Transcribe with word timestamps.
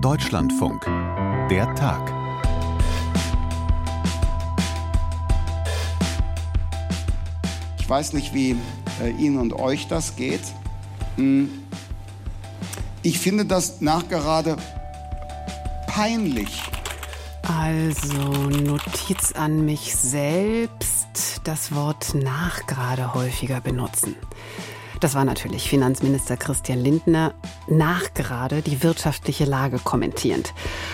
Deutschlandfunk. 0.00 0.84
Der 1.50 1.72
Tag. 1.76 2.12
Ich 7.78 7.88
weiß 7.88 8.12
nicht, 8.12 8.34
wie 8.34 8.56
äh, 9.00 9.10
Ihnen 9.10 9.38
und 9.38 9.52
euch 9.52 9.86
das 9.86 10.16
geht. 10.16 10.40
Hm. 11.14 11.48
Ich 13.02 13.20
finde 13.20 13.44
das 13.44 13.80
nachgerade 13.80 14.56
peinlich. 15.86 16.62
Also 17.42 18.32
Notiz 18.32 19.32
an 19.32 19.64
mich 19.64 19.94
selbst, 19.94 21.40
das 21.44 21.72
Wort 21.74 22.14
nachgerade 22.14 23.14
häufiger 23.14 23.60
benutzen. 23.60 24.16
Das 25.00 25.14
war 25.14 25.24
natürlich 25.24 25.68
Finanzminister 25.68 26.36
Christian 26.36 26.80
Lindner 26.80 27.34
nachgerade 27.68 28.62
die 28.62 28.82
wirtschaftliche 28.82 29.44
Lage 29.44 29.78
kommentierend. 29.78 30.52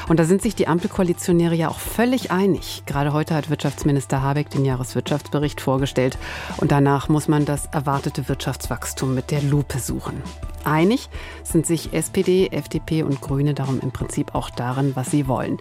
Und 0.09 0.19
da 0.19 0.25
sind 0.25 0.43
sich 0.43 0.55
die 0.55 0.69
Ampelkoalitionäre 0.69 1.55
ja 1.55 1.69
auch 1.69 1.79
völlig 1.79 2.31
einig. 2.31 2.83
Gerade 2.87 3.13
heute 3.13 3.35
hat 3.35 3.49
Wirtschaftsminister 3.49 4.21
Habeck 4.21 4.51
den 4.51 4.65
Jahreswirtschaftsbericht 4.65 5.61
vorgestellt. 5.61 6.19
Und 6.59 6.71
danach 6.71 7.09
muss 7.09 7.29
man 7.29 7.45
das 7.45 7.67
erwartete 7.67 8.29
Wirtschaftswachstum 8.29 9.15
mit 9.15 9.31
der 9.31 9.43
Lupe 9.43 9.79
suchen. 9.79 10.23
Einig 10.65 11.09
sind 11.43 11.67
sich 11.67 11.93
SPD, 11.93 12.49
FDP 12.51 13.03
und 13.03 13.21
Grüne 13.21 13.55
darum 13.55 13.81
im 13.81 13.91
Prinzip 13.91 14.35
auch 14.35 14.51
darin, 14.51 14.93
was 14.95 15.11
sie 15.11 15.29
wollen. 15.29 15.59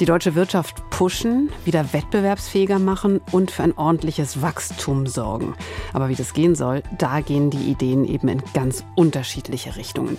Die 0.00 0.04
deutsche 0.04 0.34
Wirtschaft 0.34 0.88
pushen, 0.90 1.50
wieder 1.64 1.92
wettbewerbsfähiger 1.92 2.78
machen 2.78 3.20
und 3.32 3.50
für 3.50 3.62
ein 3.62 3.76
ordentliches 3.76 4.42
Wachstum 4.42 5.06
sorgen. 5.06 5.54
Aber 5.92 6.08
wie 6.08 6.14
das 6.14 6.32
gehen 6.32 6.54
soll, 6.54 6.82
da 6.98 7.20
gehen 7.20 7.50
die 7.50 7.70
Ideen 7.70 8.04
eben 8.04 8.28
in 8.28 8.42
ganz 8.54 8.84
unterschiedliche 8.94 9.76
Richtungen. 9.76 10.18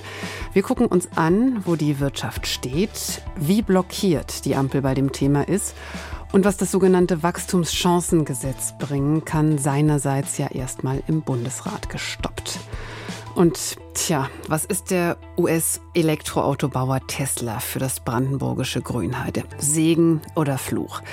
Wir 0.54 0.64
gucken 0.64 0.88
uns 0.88 1.10
an, 1.16 1.64
wo 1.66 1.76
die 1.76 2.00
Wirtschaft 2.00 2.48
steht, 2.48 3.22
wie 3.36 3.62
blockiert 3.62 4.46
die 4.46 4.56
Ampel 4.56 4.82
bei 4.82 4.94
dem 4.94 5.12
Thema 5.12 5.48
ist 5.48 5.76
und 6.32 6.46
was 6.46 6.58
das 6.58 6.72
sogenannte 6.72 7.24
Wachstumschancengesetz 7.24 8.74
bringen 8.78 9.26
kann, 9.26 9.58
seinerseits 9.58 10.38
ja 10.38 10.48
erstmal 10.48 11.02
im 11.08 11.22
Bundesrat 11.22 11.90
gestoppt. 11.90 12.60
Und 13.38 13.76
tja, 13.94 14.32
was 14.48 14.66
ist 14.66 14.90
der 14.90 15.16
US-Elektroautobauer 15.38 17.06
Tesla 17.06 17.60
für 17.60 17.78
das 17.78 18.00
brandenburgische 18.00 18.82
Grünheide? 18.82 19.44
Segen 19.60 20.22
oder 20.34 20.58
Fluch? 20.58 21.04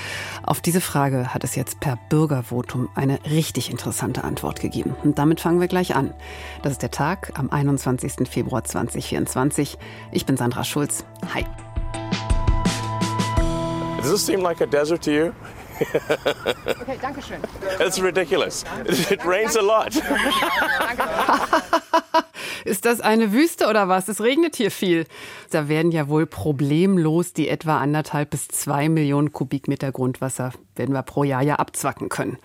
Auf 0.43 0.63
diese 0.63 0.81
Frage 0.81 1.35
hat 1.35 1.45
es 1.45 1.55
jetzt 1.55 1.81
per 1.81 1.99
Bürgervotum 2.09 2.89
eine 2.95 3.19
richtig 3.27 3.71
interessante 3.71 4.25
Antwort 4.25 4.63
gegeben. 4.63 4.97
Und 5.05 5.19
damit 5.19 5.43
fangen 5.43 5.61
wir 5.61 5.69
gleich 5.69 5.97
an. 5.97 6.15
Das 6.63 6.73
ist 6.73 6.81
der 6.81 6.91
Tag 6.91 7.33
am 7.35 7.51
21. 7.51 8.27
Februar 8.27 8.65
2024. 8.65 9.77
Ich 10.11 10.25
bin 10.25 10.39
Sandra 10.39 10.65
Schulz. 10.65 11.05
Hi. 11.35 11.45
Does 13.99 14.11
this 14.11 14.25
seem 14.25 14.41
like 14.41 14.63
a 14.63 14.67
desert 14.67 15.05
to 15.05 15.11
you? 15.11 15.33
okay, 16.81 16.99
danke 17.01 17.23
schön. 17.23 17.39
It's 17.81 18.01
ridiculous. 18.03 18.65
It 19.11 19.25
rains 19.25 19.57
a 19.57 19.61
lot. 19.61 19.91
Ist 22.65 22.85
das 22.85 23.01
eine 23.01 23.33
Wüste 23.33 23.67
oder 23.69 23.89
was? 23.89 24.09
Es 24.09 24.21
regnet 24.21 24.57
hier 24.57 24.71
viel. 24.71 25.07
Da 25.51 25.69
werden 25.69 25.93
ja 25.93 26.09
wohl 26.09 26.27
problemlos 26.27 27.33
die 27.33 27.49
etwa 27.49 27.79
anderthalb 27.79 28.31
bis 28.31 28.49
zwei 28.49 28.89
Millionen 28.89 29.33
Kubikmeter 29.33 29.93
Grundwasser 29.93 30.53
werden 30.77 30.95
wir 30.95 31.03
pro 31.03 31.25
Jahr 31.25 31.43
ja 31.43 31.57
abzwacken 31.57 32.09
können. 32.09 32.39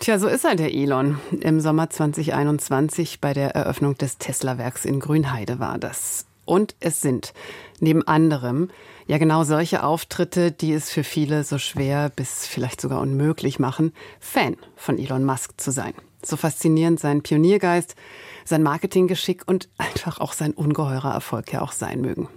Tja, 0.00 0.18
so 0.18 0.28
ist 0.28 0.44
er, 0.44 0.56
der 0.56 0.74
Elon. 0.74 1.18
Im 1.40 1.60
Sommer 1.60 1.88
2021 1.88 3.20
bei 3.20 3.32
der 3.32 3.54
Eröffnung 3.54 3.96
des 3.96 4.18
Tesla-Werks 4.18 4.84
in 4.84 5.00
Grünheide 5.00 5.58
war 5.60 5.78
das. 5.78 6.26
Und 6.44 6.74
es 6.80 7.00
sind 7.00 7.32
neben 7.80 8.06
anderem 8.06 8.70
ja 9.06 9.18
genau 9.18 9.44
solche 9.44 9.82
Auftritte, 9.82 10.52
die 10.52 10.72
es 10.72 10.90
für 10.90 11.04
viele 11.04 11.44
so 11.44 11.58
schwer 11.58 12.10
bis 12.14 12.46
vielleicht 12.46 12.80
sogar 12.80 13.00
unmöglich 13.00 13.58
machen, 13.58 13.92
Fan 14.20 14.56
von 14.76 14.98
Elon 14.98 15.24
Musk 15.24 15.60
zu 15.60 15.70
sein. 15.70 15.94
So 16.22 16.36
faszinierend 16.36 17.00
sein 17.00 17.22
Pioniergeist, 17.22 17.96
sein 18.44 18.62
Marketinggeschick 18.62 19.42
und 19.46 19.68
einfach 19.78 20.20
auch 20.20 20.32
sein 20.32 20.52
ungeheurer 20.52 21.12
Erfolg 21.12 21.52
ja 21.52 21.62
auch 21.62 21.72
sein 21.72 22.00
mögen. 22.00 22.28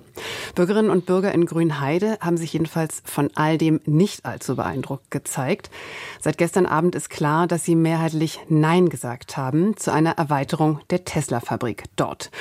Bürgerinnen 0.56 0.90
und 0.90 1.06
Bürger 1.06 1.32
in 1.32 1.46
Grünheide 1.46 2.18
haben 2.22 2.38
sich 2.38 2.54
jedenfalls 2.54 3.02
von 3.06 3.30
all 3.36 3.58
dem 3.58 3.82
nicht 3.86 4.26
allzu 4.26 4.56
beeindruckt 4.56 5.12
gezeigt. 5.12 5.70
Seit 6.20 6.38
gestern 6.38 6.66
Abend 6.66 6.96
ist 6.96 7.10
klar, 7.10 7.48
dass 7.48 7.64
sie 7.64 7.76
mehrheitlich 7.76 8.40
Nein 8.50 8.90
gesagt 8.90 9.38
haben 9.38 9.78
zu 9.78 9.92
einer 9.92 10.12
Erweiterung 10.12 10.80
der 10.90 11.06
Tesla-Fabrik 11.06 11.84
dort. 11.96 12.32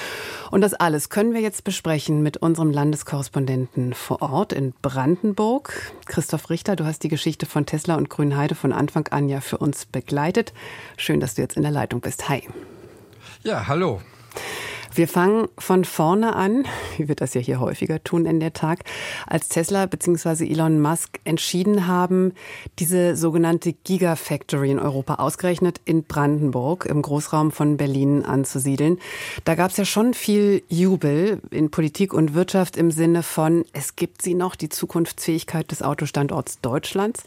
Und 0.51 0.61
das 0.61 0.75
alles 0.75 1.11
können 1.11 1.35
wir 1.35 1.41
jetzt 1.41 1.65
besprechen 1.65 2.23
mit 2.23 2.37
unserem 2.37 2.71
Landeskorrespondenten 2.71 3.95
vor 3.95 4.23
Ort 4.23 4.53
in 4.53 4.73
Brandenburg. 4.83 5.93
Christoph 6.07 6.51
Richter, 6.51 6.77
du 6.77 6.85
hast 6.85 7.03
die 7.03 7.09
Geschichte 7.09 7.47
von 7.47 7.67
Tesla 7.67 7.97
und 7.97 8.11
Grünheide 8.11 8.55
von 8.55 8.73
Anfang 8.73 9.09
an 9.09 9.29
ja 9.29 9.41
für 9.41 9.59
uns 9.59 9.87
begleitet. 9.87 10.53
Schön, 10.97 11.21
dass 11.21 11.35
du 11.35 11.43
jetzt 11.43 11.57
in 11.57 11.63
der 11.63 11.73
Leitung 11.73 12.01
bist. 12.01 12.29
Hi. 12.29 12.43
Ja, 13.43 13.67
hallo. 13.67 14.01
Wir 14.97 15.09
fangen 15.09 15.49
von 15.59 15.85
vorne 15.85 16.35
an, 16.35 16.65
wie 16.97 17.07
wir 17.07 17.17
das 17.17 17.35
ja 17.35 17.41
hier 17.43 17.61
häufiger 17.61 18.03
tun 18.03 18.25
in 18.25 18.41
der 18.41 18.55
Tag, 18.55 18.79
als 19.27 19.51
Tesla 19.51 19.85
bzw. 19.85 20.51
Elon 20.51 20.81
Musk 20.81 21.21
entschieden 21.25 21.87
haben, 21.87 22.33
diese 22.79 23.15
sogenannte 23.15 23.75
Gigafactory 23.75 24.71
in 24.71 24.79
Europa 24.79 25.17
ausgerechnet 25.17 25.83
in 25.85 26.05
Brandenburg 26.05 26.87
im 26.87 27.03
Großraum 27.03 27.53
von 27.53 27.77
Berlin 27.77 28.25
anzusiedeln. 28.25 28.99
Da 29.45 29.55
gab 29.55 29.71
es 29.71 29.77
ja 29.77 29.85
schon 29.85 30.15
viel 30.15 30.63
Jubel 30.71 31.43
in 31.51 31.71
Politik 31.71 32.15
und 32.15 32.33
Wirtschaft 32.33 32.79
im 32.79 32.91
Sinne 32.91 33.23
von, 33.23 33.67
es 33.75 33.97
gibt 33.97 34.23
sie 34.23 34.33
noch, 34.33 34.57
die 34.57 34.71
Zukunftsfähigkeit 34.71 35.71
des 35.71 35.83
Autostandorts 35.83 36.63
Deutschlands. 36.63 37.25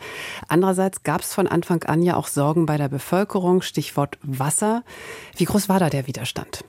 Andererseits 0.47 1.03
gab 1.03 1.21
es 1.21 1.35
von 1.35 1.45
Anfang 1.45 1.83
an 1.83 2.01
ja 2.01 2.15
auch 2.15 2.29
Sorgen 2.29 2.65
bei 2.65 2.77
der 2.77 2.89
Bevölkerung, 2.89 3.61
Stichwort 3.61 4.17
Wasser. 4.23 4.83
Wie 5.37 5.45
groß 5.45 5.69
war 5.69 5.77
da 5.77 5.91
der 5.91 6.07
Widerstand? 6.07 6.63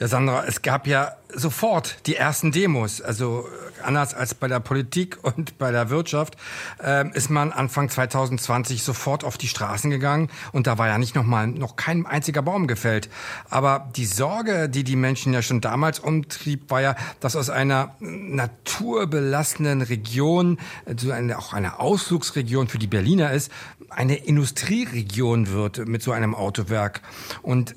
Ja, 0.00 0.08
Sandra, 0.08 0.44
es 0.44 0.62
gab 0.62 0.86
ja 0.86 1.12
sofort 1.32 2.06
die 2.06 2.16
ersten 2.16 2.52
Demos. 2.52 3.00
Also 3.00 3.46
anders 3.82 4.14
als 4.14 4.34
bei 4.34 4.48
der 4.48 4.60
Politik 4.60 5.18
und 5.22 5.58
bei 5.58 5.70
der 5.70 5.90
Wirtschaft 5.90 6.36
äh, 6.82 7.08
ist 7.12 7.30
man 7.30 7.52
Anfang 7.52 7.88
2020 7.88 8.82
sofort 8.82 9.24
auf 9.24 9.38
die 9.38 9.48
Straßen 9.48 9.90
gegangen 9.90 10.28
und 10.52 10.66
da 10.66 10.78
war 10.78 10.88
ja 10.88 10.98
nicht 10.98 11.14
noch 11.14 11.24
mal 11.24 11.46
noch 11.46 11.76
kein 11.76 12.06
einziger 12.06 12.42
Baum 12.42 12.66
gefällt. 12.66 13.08
Aber 13.48 13.90
die 13.96 14.06
Sorge, 14.06 14.68
die 14.68 14.84
die 14.84 14.96
Menschen 14.96 15.32
ja 15.32 15.42
schon 15.42 15.60
damals 15.60 15.98
umtrieb, 15.98 16.70
war 16.70 16.80
ja, 16.80 16.96
dass 17.20 17.36
aus 17.36 17.50
einer 17.50 17.94
naturbelassenen 18.00 19.82
Region, 19.82 20.58
so 20.96 21.10
eine, 21.10 21.38
auch 21.38 21.52
eine 21.52 21.78
Ausflugsregion 21.78 22.68
für 22.68 22.78
die 22.78 22.86
Berliner 22.86 23.32
ist, 23.32 23.50
eine 23.90 24.16
Industrieregion 24.16 25.50
wird 25.50 25.86
mit 25.86 26.02
so 26.02 26.12
einem 26.12 26.34
Autowerk. 26.34 27.02
Und 27.42 27.74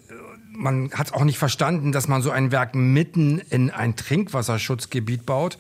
man 0.59 0.92
hat 0.92 1.14
auch 1.14 1.24
nicht 1.24 1.40
verstanden, 1.40 1.92
dass 1.92 2.08
man 2.08 2.22
so 2.22 2.31
ein 2.31 2.52
Werk 2.52 2.75
mitten 2.75 3.40
in 3.50 3.72
ein 3.72 3.96
Trinkwasserschutzgebiet 3.96 5.25
baut. 5.25 5.58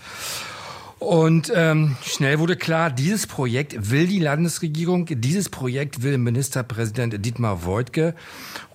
Und 0.99 1.51
ähm, 1.55 1.95
schnell 2.03 2.39
wurde 2.39 2.57
klar, 2.57 2.91
dieses 2.91 3.25
Projekt 3.25 3.89
will 3.89 4.05
die 4.07 4.19
Landesregierung, 4.19 5.05
dieses 5.09 5.47
Projekt 5.49 6.03
will 6.03 6.17
Ministerpräsident 6.17 7.25
Dietmar 7.25 7.65
Woidke. 7.65 8.13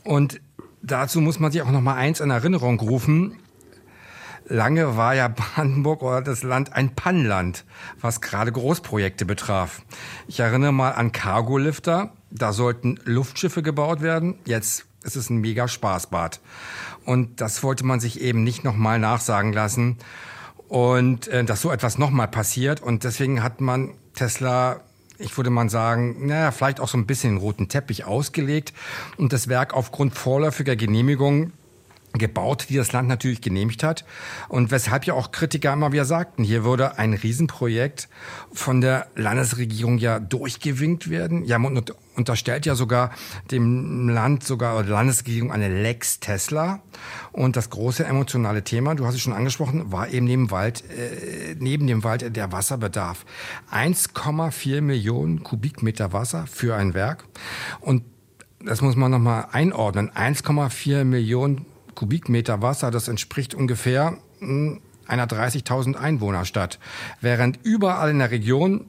Und 0.03 0.41
dazu 0.83 1.21
muss 1.21 1.39
man 1.39 1.53
sich 1.53 1.61
auch 1.61 1.71
noch 1.71 1.83
mal 1.83 1.97
eins 1.97 2.21
in 2.21 2.31
Erinnerung 2.31 2.81
rufen. 2.81 3.37
Lange 4.47 4.97
war 4.97 5.15
ja 5.15 5.29
Brandenburg 5.29 6.03
oder 6.03 6.23
das 6.23 6.43
Land 6.43 6.73
ein 6.73 6.95
Pannland, 6.95 7.65
was 8.01 8.23
gerade 8.23 8.53
Großprojekte 8.53 9.27
betraf. 9.27 9.83
Ich 10.27 10.41
erinnere 10.41 10.73
mal 10.73 10.93
an 10.93 11.12
Cargolifter. 11.12 12.12
Da 12.31 12.53
sollten 12.53 12.99
Luftschiffe 13.05 13.62
gebaut 13.62 14.01
werden. 14.01 14.37
Jetzt 14.47 14.87
es 15.04 15.16
ist 15.16 15.31
ein 15.31 15.38
mega 15.38 15.69
Spaßbad. 15.69 16.41
Und 17.04 17.41
das 17.41 17.62
wollte 17.62 17.84
man 17.84 18.00
sich 18.00 18.20
eben 18.20 18.42
nicht 18.42 18.65
nochmal 18.65 18.98
nachsagen 18.98 19.53
lassen. 19.53 19.98
Und 20.69 21.28
äh, 21.28 21.44
dass 21.44 21.60
so 21.60 21.70
etwas 21.70 21.99
nochmal 21.99 22.29
passiert. 22.29 22.82
Und 22.82 23.05
deswegen 23.05 23.43
hat 23.43 23.61
man 23.61 23.93
Tesla, 24.14 24.81
ich 25.19 25.37
würde 25.37 25.50
mal 25.50 25.69
sagen, 25.69 26.26
naja, 26.26 26.50
vielleicht 26.50 26.81
auch 26.81 26.88
so 26.88 26.99
ein 26.99 27.06
bisschen 27.06 27.37
roten 27.37 27.69
Teppich 27.69 28.05
ausgelegt 28.05 28.73
und 29.17 29.32
das 29.32 29.49
Werk 29.49 29.75
aufgrund 29.75 30.14
vorläufiger 30.14 30.76
Genehmigung 30.76 31.52
gebaut, 32.19 32.66
die 32.69 32.76
das 32.76 32.93
Land 32.93 33.08
natürlich 33.08 33.40
genehmigt 33.40 33.82
hat. 33.82 34.05
Und 34.49 34.70
weshalb 34.70 35.05
ja 35.05 35.14
auch 35.14 35.32
Kritiker 35.32 35.72
immer 35.72 35.93
wieder 35.93 36.05
sagten, 36.05 36.44
hier 36.44 36.64
würde 36.64 36.99
ein 36.99 37.12
Riesenprojekt 37.12 38.08
von 38.52 38.81
der 38.81 39.08
Landesregierung 39.16 39.99
ja 39.99 40.20
durchgewinkt 40.20 41.11
werden. 41.11 41.44
Ja, 41.44 41.58
man 41.58 41.82
unterstellt 42.16 42.66
ja 42.66 42.76
sogar 42.76 43.11
dem 43.50 44.08
Land, 44.08 44.44
sogar 44.44 44.75
oder 44.75 44.84
der 44.84 44.94
Landesregierung 44.94 45.50
eine 45.50 45.82
Lex 45.82 46.20
Tesla. 46.20 46.81
Und 47.32 47.56
das 47.56 47.70
große 47.70 48.05
emotionale 48.05 48.62
Thema, 48.62 48.94
du 48.94 49.06
hast 49.06 49.14
es 49.14 49.20
schon 49.20 49.32
angesprochen, 49.32 49.90
war 49.90 50.08
eben 50.08 50.26
neben, 50.26 50.50
Wald, 50.52 50.84
äh, 50.90 51.56
neben 51.58 51.87
dem 51.87 52.05
Wald 52.05 52.37
der 52.37 52.52
Wasserbedarf. 52.52 53.25
1,4 53.72 54.81
Millionen 54.81 55.43
Kubikmeter 55.43 56.12
Wasser 56.12 56.46
für 56.46 56.76
ein 56.76 56.94
Werk. 56.94 57.25
Und 57.81 58.05
das 58.64 58.81
muss 58.81 58.96
man 58.96 59.10
nochmal 59.10 59.49
einordnen. 59.52 60.10
1,4 60.10 61.05
Millionen 61.05 61.67
Kubikmeter 61.94 62.62
Wasser, 62.62 62.91
das 62.91 63.08
entspricht 63.08 63.55
ungefähr, 63.55 64.19
hm, 64.38 64.81
einer 65.06 65.26
30.000 65.26 65.96
Einwohnerstadt, 65.96 66.79
während 67.20 67.58
überall 67.62 68.11
in 68.11 68.19
der 68.19 68.31
Region 68.31 68.87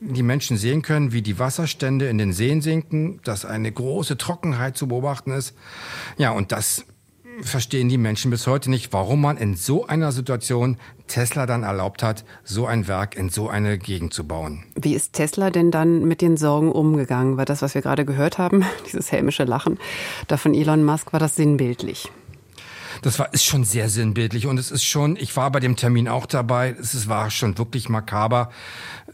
die 0.00 0.22
Menschen 0.22 0.56
sehen 0.56 0.82
können, 0.82 1.12
wie 1.12 1.22
die 1.22 1.38
Wasserstände 1.38 2.08
in 2.08 2.18
den 2.18 2.32
Seen 2.32 2.60
sinken, 2.60 3.20
dass 3.24 3.44
eine 3.44 3.70
große 3.70 4.16
Trockenheit 4.16 4.76
zu 4.76 4.88
beobachten 4.88 5.32
ist. 5.32 5.54
Ja, 6.18 6.30
und 6.30 6.52
das 6.52 6.84
verstehen 7.40 7.88
die 7.88 7.98
Menschen 7.98 8.30
bis 8.30 8.46
heute 8.46 8.70
nicht, 8.70 8.92
warum 8.92 9.20
man 9.20 9.36
in 9.36 9.54
so 9.54 9.86
einer 9.86 10.12
Situation 10.12 10.76
Tesla 11.06 11.46
dann 11.46 11.62
erlaubt 11.62 12.02
hat, 12.02 12.24
so 12.44 12.66
ein 12.66 12.88
Werk 12.88 13.16
in 13.16 13.28
so 13.28 13.48
eine 13.48 13.78
Gegend 13.78 14.12
zu 14.12 14.26
bauen. 14.26 14.64
Wie 14.74 14.94
ist 14.94 15.14
Tesla 15.14 15.50
denn 15.50 15.70
dann 15.70 16.06
mit 16.06 16.20
den 16.20 16.36
Sorgen 16.36 16.72
umgegangen? 16.72 17.36
War 17.36 17.44
das, 17.44 17.62
was 17.62 17.74
wir 17.74 17.82
gerade 17.82 18.04
gehört 18.04 18.38
haben, 18.38 18.64
dieses 18.86 19.12
hämische 19.12 19.44
Lachen 19.44 19.78
da 20.26 20.36
von 20.36 20.54
Elon 20.54 20.84
Musk, 20.84 21.12
war 21.12 21.20
das 21.20 21.36
sinnbildlich? 21.36 22.10
Das 23.02 23.18
war, 23.18 23.32
ist 23.32 23.44
schon 23.44 23.64
sehr 23.64 23.88
sinnbildlich. 23.88 24.46
Und 24.46 24.58
es 24.58 24.70
ist 24.70 24.84
schon, 24.84 25.16
ich 25.16 25.36
war 25.36 25.50
bei 25.50 25.60
dem 25.60 25.76
Termin 25.76 26.08
auch 26.08 26.26
dabei, 26.26 26.74
es 26.78 27.08
war 27.08 27.30
schon 27.30 27.58
wirklich 27.58 27.88
makaber, 27.88 28.50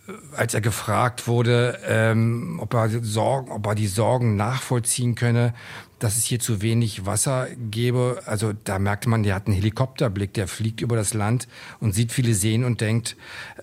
äh, 0.09 0.13
als 0.37 0.55
er 0.55 0.61
gefragt 0.61 1.27
wurde, 1.27 1.79
ähm, 1.87 2.59
ob, 2.61 2.75
er 2.75 2.89
Sorgen, 3.03 3.51
ob 3.51 3.67
er 3.67 3.75
die 3.75 3.87
Sorgen 3.87 4.37
nachvollziehen 4.37 5.15
könne, 5.15 5.55
dass 5.99 6.17
es 6.17 6.25
hier 6.25 6.41
zu 6.41 6.61
wenig 6.61 7.07
Wasser 7.07 7.49
gäbe. 7.71 8.23
Also 8.27 8.53
da 8.53 8.79
merkte 8.79 9.09
man, 9.09 9.23
der 9.23 9.35
hat 9.35 9.47
einen 9.47 9.57
Helikopterblick, 9.57 10.35
der 10.35 10.49
fliegt 10.49 10.81
über 10.81 10.97
das 10.97 11.15
Land 11.15 11.49
und 11.81 11.95
sieht 11.95 12.13
viele 12.13 12.35
Seen 12.35 12.65
und 12.65 12.81
denkt, 12.81 13.17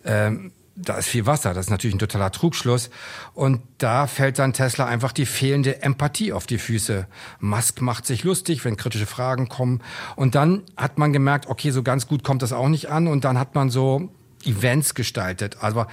ähm, 0.06 0.52
da 0.76 0.96
ist 0.98 1.08
viel 1.08 1.26
Wasser. 1.26 1.54
Das 1.54 1.66
ist 1.66 1.70
natürlich 1.70 1.96
ein 1.96 2.00
totaler 2.00 2.32
Trugschluss. 2.32 2.90
Und 3.34 3.62
da 3.78 4.08
fällt 4.08 4.40
dann 4.40 4.54
Tesla 4.54 4.86
einfach 4.86 5.12
die 5.12 5.26
fehlende 5.26 5.82
Empathie 5.82 6.34
auf 6.34 6.48
die 6.48 6.58
Füße. 6.58 7.08
Musk 7.40 7.82
macht 7.82 8.06
sich 8.06 8.24
lustig, 8.24 8.64
wenn 8.66 8.78
kritische 8.78 9.06
Fragen 9.06 9.50
kommen. 9.50 9.82
Und 10.16 10.36
dann 10.36 10.64
hat 10.78 10.98
man 10.98 11.14
gemerkt, 11.14 11.48
okay, 11.48 11.72
so 11.72 11.84
ganz 11.84 12.08
gut 12.08 12.24
kommt 12.24 12.42
das 12.42 12.54
auch 12.54 12.70
nicht 12.70 12.90
an. 12.90 13.08
Und 13.08 13.26
dann 13.26 13.38
hat 13.38 13.56
man 13.56 13.70
so 13.70 14.10
Events 14.44 14.96
gestaltet. 14.96 15.58
Also 15.62 15.86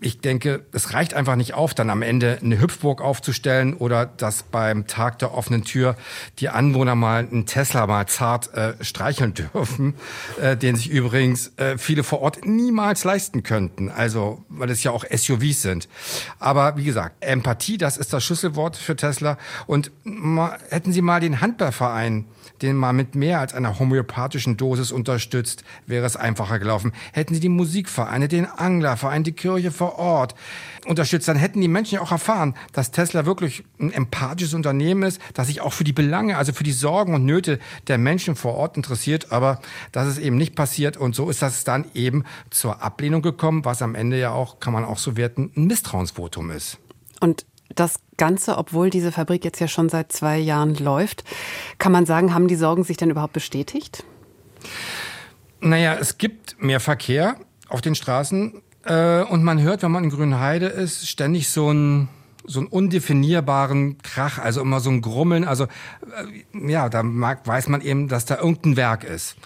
ich 0.00 0.20
denke, 0.20 0.64
es 0.72 0.94
reicht 0.94 1.14
einfach 1.14 1.36
nicht 1.36 1.54
auf, 1.54 1.74
dann 1.74 1.90
am 1.90 2.02
Ende 2.02 2.38
eine 2.42 2.60
Hüpfburg 2.60 3.00
aufzustellen 3.00 3.74
oder 3.74 4.06
dass 4.06 4.42
beim 4.42 4.86
Tag 4.86 5.18
der 5.18 5.34
offenen 5.34 5.64
Tür 5.64 5.96
die 6.38 6.48
Anwohner 6.48 6.94
mal 6.94 7.20
einen 7.20 7.46
Tesla 7.46 7.86
mal 7.86 8.06
zart 8.06 8.52
äh, 8.54 8.74
streicheln 8.82 9.34
dürfen, 9.54 9.94
äh, 10.40 10.56
den 10.56 10.76
sich 10.76 10.90
übrigens 10.90 11.52
äh, 11.56 11.78
viele 11.78 12.04
vor 12.04 12.20
Ort 12.20 12.44
niemals 12.44 13.04
leisten 13.04 13.42
könnten. 13.42 13.90
Also, 13.90 14.44
weil 14.48 14.70
es 14.70 14.82
ja 14.82 14.90
auch 14.90 15.04
SUVs 15.04 15.62
sind. 15.62 15.88
Aber 16.38 16.76
wie 16.76 16.84
gesagt, 16.84 17.16
Empathie, 17.20 17.78
das 17.78 17.96
ist 17.96 18.12
das 18.12 18.24
Schlüsselwort 18.24 18.76
für 18.76 18.96
Tesla. 18.96 19.38
Und 19.66 19.90
mal, 20.04 20.58
hätten 20.70 20.92
Sie 20.92 21.02
mal 21.02 21.20
den 21.20 21.40
Handballverein 21.40 22.26
den 22.62 22.76
man 22.76 22.96
mit 22.96 23.14
mehr 23.14 23.40
als 23.40 23.54
einer 23.54 23.78
homöopathischen 23.78 24.56
Dosis 24.56 24.92
unterstützt, 24.92 25.64
wäre 25.86 26.06
es 26.06 26.16
einfacher 26.16 26.58
gelaufen. 26.58 26.92
Hätten 27.12 27.34
sie 27.34 27.40
die 27.40 27.48
Musikvereine, 27.48 28.28
den 28.28 28.46
Anglerverein, 28.46 29.24
die 29.24 29.32
Kirche 29.32 29.70
vor 29.70 29.98
Ort 29.98 30.34
unterstützt, 30.86 31.28
dann 31.28 31.36
hätten 31.36 31.60
die 31.60 31.68
Menschen 31.68 31.96
ja 31.96 32.00
auch 32.00 32.12
erfahren, 32.12 32.54
dass 32.72 32.90
Tesla 32.90 33.26
wirklich 33.26 33.64
ein 33.78 33.92
empathisches 33.92 34.54
Unternehmen 34.54 35.02
ist, 35.02 35.20
das 35.34 35.48
sich 35.48 35.60
auch 35.60 35.72
für 35.72 35.84
die 35.84 35.92
Belange, 35.92 36.36
also 36.36 36.52
für 36.52 36.64
die 36.64 36.72
Sorgen 36.72 37.14
und 37.14 37.24
Nöte 37.24 37.58
der 37.86 37.98
Menschen 37.98 38.36
vor 38.36 38.54
Ort 38.54 38.76
interessiert. 38.76 39.32
Aber 39.32 39.60
das 39.92 40.08
ist 40.08 40.18
eben 40.18 40.36
nicht 40.36 40.54
passiert 40.54 40.96
und 40.96 41.14
so 41.14 41.30
ist 41.30 41.42
das 41.42 41.64
dann 41.64 41.86
eben 41.94 42.24
zur 42.50 42.82
Ablehnung 42.82 43.22
gekommen, 43.22 43.64
was 43.64 43.82
am 43.82 43.94
Ende 43.94 44.18
ja 44.18 44.32
auch, 44.32 44.60
kann 44.60 44.72
man 44.72 44.84
auch 44.84 44.98
so 44.98 45.16
werten, 45.16 45.52
ein 45.56 45.66
Misstrauensvotum 45.66 46.50
ist. 46.50 46.78
Und 47.20 47.44
das 47.78 48.00
Ganze, 48.16 48.58
obwohl 48.58 48.90
diese 48.90 49.12
Fabrik 49.12 49.44
jetzt 49.44 49.60
ja 49.60 49.68
schon 49.68 49.88
seit 49.88 50.12
zwei 50.12 50.38
Jahren 50.38 50.74
läuft, 50.74 51.24
kann 51.78 51.92
man 51.92 52.06
sagen, 52.06 52.34
haben 52.34 52.48
die 52.48 52.56
Sorgen 52.56 52.84
sich 52.84 52.96
denn 52.96 53.10
überhaupt 53.10 53.32
bestätigt? 53.32 54.04
Naja, 55.60 55.96
es 56.00 56.18
gibt 56.18 56.62
mehr 56.62 56.80
Verkehr 56.80 57.36
auf 57.68 57.80
den 57.80 57.94
Straßen 57.94 58.60
äh, 58.84 59.22
und 59.22 59.42
man 59.42 59.60
hört, 59.60 59.82
wenn 59.82 59.92
man 59.92 60.04
in 60.04 60.10
Grünheide 60.10 60.66
ist, 60.66 61.08
ständig 61.08 61.48
so 61.48 61.70
ein 61.70 62.08
so 62.48 62.60
einen 62.60 62.68
undefinierbaren 62.68 63.98
Krach, 63.98 64.38
also 64.38 64.62
immer 64.62 64.80
so 64.80 64.88
ein 64.88 65.02
Grummeln. 65.02 65.44
Also 65.44 65.64
äh, 65.64 66.70
ja, 66.70 66.88
da 66.88 67.02
mag, 67.02 67.46
weiß 67.46 67.68
man 67.68 67.82
eben, 67.82 68.08
dass 68.08 68.24
da 68.24 68.38
irgendein 68.38 68.76
Werk 68.76 69.04
ist. 69.04 69.36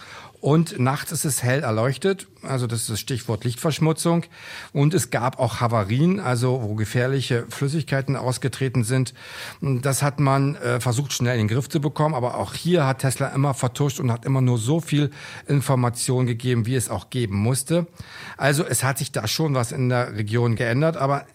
Und 0.43 0.77
nachts 0.77 1.13
ist 1.13 1.23
es 1.23 1.41
hell 1.41 1.63
erleuchtet, 1.63 2.27
also 2.41 2.67
das 2.67 2.81
ist 2.81 2.89
das 2.89 2.99
Stichwort 2.99 3.45
Lichtverschmutzung. 3.45 4.25
Und 4.73 4.93
es 4.93 5.09
gab 5.09 5.39
auch 5.39 5.61
Havarien, 5.61 6.19
also 6.19 6.61
wo 6.61 6.75
gefährliche 6.75 7.45
Flüssigkeiten 7.47 8.17
ausgetreten 8.17 8.83
sind. 8.83 9.13
Das 9.61 10.03
hat 10.03 10.19
man 10.19 10.55
äh, 10.55 10.81
versucht 10.81 11.13
schnell 11.13 11.39
in 11.39 11.47
den 11.47 11.55
Griff 11.55 11.69
zu 11.69 11.79
bekommen, 11.79 12.13
aber 12.13 12.35
auch 12.35 12.55
hier 12.55 12.85
hat 12.85 12.99
Tesla 12.99 13.27
immer 13.29 13.53
vertuscht 13.53 14.01
und 14.01 14.11
hat 14.11 14.25
immer 14.25 14.41
nur 14.41 14.57
so 14.57 14.81
viel 14.81 15.11
Information 15.47 16.25
gegeben, 16.25 16.65
wie 16.65 16.75
es 16.75 16.89
auch 16.89 17.09
geben 17.09 17.37
musste. 17.37 17.87
Also 18.35 18.65
es 18.65 18.83
hat 18.83 18.97
sich 18.97 19.13
da 19.13 19.29
schon 19.29 19.55
was 19.55 19.71
in 19.71 19.87
der 19.87 20.17
Region 20.17 20.57
geändert, 20.57 20.97
aber 20.97 21.25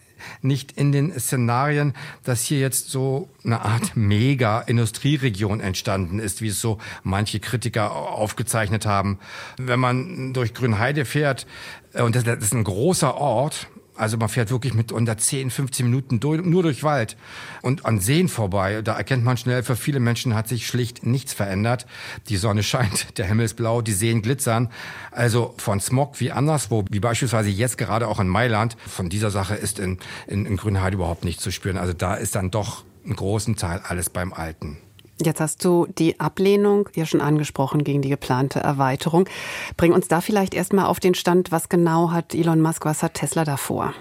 nicht 0.41 0.71
in 0.73 0.91
den 0.91 1.17
Szenarien, 1.19 1.93
dass 2.23 2.43
hier 2.43 2.59
jetzt 2.59 2.89
so 2.89 3.29
eine 3.43 3.61
Art 3.61 3.95
Mega-Industrieregion 3.95 5.59
entstanden 5.59 6.19
ist, 6.19 6.41
wie 6.41 6.49
es 6.49 6.61
so 6.61 6.77
manche 7.03 7.39
Kritiker 7.39 7.91
aufgezeichnet 7.95 8.85
haben. 8.85 9.19
Wenn 9.57 9.79
man 9.79 10.33
durch 10.33 10.53
Grünheide 10.53 11.05
fährt, 11.05 11.47
äh, 11.93 12.01
und 12.01 12.15
das 12.15 12.23
ist 12.23 12.53
ein 12.53 12.63
großer 12.63 13.15
Ort, 13.15 13.67
also 13.99 14.17
man 14.17 14.29
fährt 14.29 14.49
wirklich 14.49 14.73
mit 14.73 14.91
unter 14.91 15.17
10, 15.17 15.51
15 15.51 15.85
Minuten 15.85 16.19
durch, 16.19 16.41
nur 16.43 16.63
durch 16.63 16.83
Wald 16.83 17.17
und 17.61 17.85
an 17.85 17.99
Seen 17.99 18.29
vorbei. 18.29 18.81
Da 18.81 18.97
erkennt 18.97 19.23
man 19.23 19.37
schnell, 19.37 19.63
für 19.63 19.75
viele 19.75 19.99
Menschen 19.99 20.35
hat 20.35 20.47
sich 20.47 20.67
schlicht 20.67 21.05
nichts 21.05 21.33
verändert. 21.33 21.85
Die 22.29 22.37
Sonne 22.37 22.63
scheint, 22.69 23.17
der 23.17 23.25
Himmel 23.25 23.45
ist 23.45 23.55
blau, 23.55 23.81
die 23.81 23.91
Seen 23.91 24.21
glitzern. 24.21 24.69
Also 25.11 25.53
von 25.57 25.79
Smog 25.79 26.19
wie 26.19 26.31
anderswo, 26.31 26.85
wie 26.89 26.99
beispielsweise 26.99 27.49
jetzt 27.49 27.77
gerade 27.77 28.07
auch 28.07 28.19
in 28.19 28.27
Mailand, 28.27 28.77
von 28.87 29.09
dieser 29.09 29.31
Sache 29.31 29.55
ist 29.55 29.79
in, 29.79 29.99
in, 30.27 30.45
in 30.45 30.57
Grünheide 30.57 30.95
überhaupt 30.95 31.25
nichts 31.25 31.43
zu 31.43 31.51
spüren. 31.51 31.77
Also 31.77 31.93
da 31.93 32.15
ist 32.15 32.35
dann 32.35 32.51
doch 32.51 32.83
einen 33.03 33.15
großen 33.15 33.55
Teil 33.55 33.81
alles 33.83 34.09
beim 34.09 34.33
Alten. 34.33 34.77
Jetzt 35.21 35.41
hast 35.41 35.65
du 35.65 35.85
die 35.97 36.19
Ablehnung 36.19 36.87
ja 36.95 37.05
schon 37.05 37.19
angesprochen 37.19 37.83
gegen 37.83 38.01
die 38.01 38.09
geplante 38.09 38.59
Erweiterung. 38.59 39.27
Bring 39.75 39.91
uns 39.91 40.07
da 40.07 40.21
vielleicht 40.21 40.53
erstmal 40.53 40.85
auf 40.85 40.99
den 40.99 41.13
Stand, 41.13 41.51
was 41.51 41.67
genau 41.67 42.11
hat 42.11 42.33
Elon 42.33 42.61
Musk, 42.61 42.85
was 42.85 43.03
hat 43.03 43.15
Tesla 43.15 43.43
davor? 43.43 43.93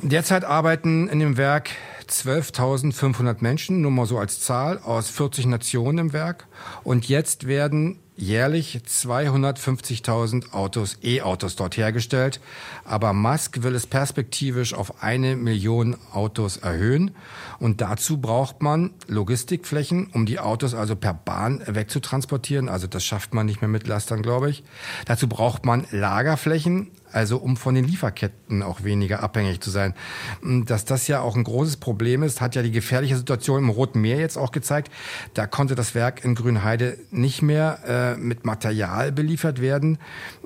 Derzeit 0.00 0.44
arbeiten 0.44 1.08
in 1.08 1.18
dem 1.18 1.36
Werk 1.36 1.70
12.500 2.08 3.36
Menschen, 3.40 3.80
nur 3.80 3.90
mal 3.90 4.06
so 4.06 4.18
als 4.18 4.40
Zahl, 4.40 4.78
aus 4.78 5.10
40 5.10 5.46
Nationen 5.46 5.98
im 5.98 6.12
Werk. 6.12 6.46
Und 6.84 7.08
jetzt 7.08 7.46
werden 7.46 7.98
jährlich 8.18 8.80
250.000 8.86 10.52
Autos, 10.52 10.98
E-Autos 11.02 11.56
dort 11.56 11.76
hergestellt. 11.76 12.40
Aber 12.84 13.12
Musk 13.12 13.62
will 13.62 13.74
es 13.74 13.86
perspektivisch 13.86 14.74
auf 14.74 15.02
eine 15.02 15.36
Million 15.36 15.96
Autos 16.12 16.58
erhöhen. 16.58 17.12
Und 17.60 17.80
dazu 17.80 18.18
braucht 18.18 18.60
man 18.60 18.90
Logistikflächen, 19.06 20.10
um 20.12 20.26
die 20.26 20.40
Autos 20.40 20.74
also 20.74 20.96
per 20.96 21.14
Bahn 21.14 21.62
wegzutransportieren. 21.66 22.68
Also 22.68 22.86
das 22.86 23.04
schafft 23.04 23.34
man 23.34 23.46
nicht 23.46 23.60
mehr 23.60 23.68
mit 23.68 23.86
Lastern, 23.86 24.22
glaube 24.22 24.50
ich. 24.50 24.64
Dazu 25.06 25.28
braucht 25.28 25.64
man 25.64 25.86
Lagerflächen, 25.90 26.90
also 27.12 27.38
um 27.38 27.56
von 27.56 27.74
den 27.74 27.84
Lieferketten 27.84 28.62
auch 28.62 28.84
weniger 28.84 29.22
abhängig 29.22 29.60
zu 29.60 29.70
sein. 29.70 29.94
Dass 30.42 30.84
das 30.84 31.08
ja 31.08 31.20
auch 31.20 31.36
ein 31.36 31.44
großes 31.44 31.78
Problem 31.78 32.22
ist, 32.22 32.40
hat 32.40 32.54
ja 32.54 32.62
die 32.62 32.70
gefährliche 32.70 33.16
Situation 33.16 33.64
im 33.64 33.70
Roten 33.70 34.00
Meer 34.00 34.18
jetzt 34.18 34.36
auch 34.36 34.52
gezeigt. 34.52 34.92
Da 35.34 35.46
konnte 35.46 35.74
das 35.74 35.94
Werk 35.94 36.24
in 36.24 36.34
Grünheide 36.34 36.98
nicht 37.10 37.42
mehr 37.42 37.78
äh, 37.86 38.16
mit 38.16 38.44
Material 38.44 39.12
beliefert 39.12 39.60
werden. 39.60 39.98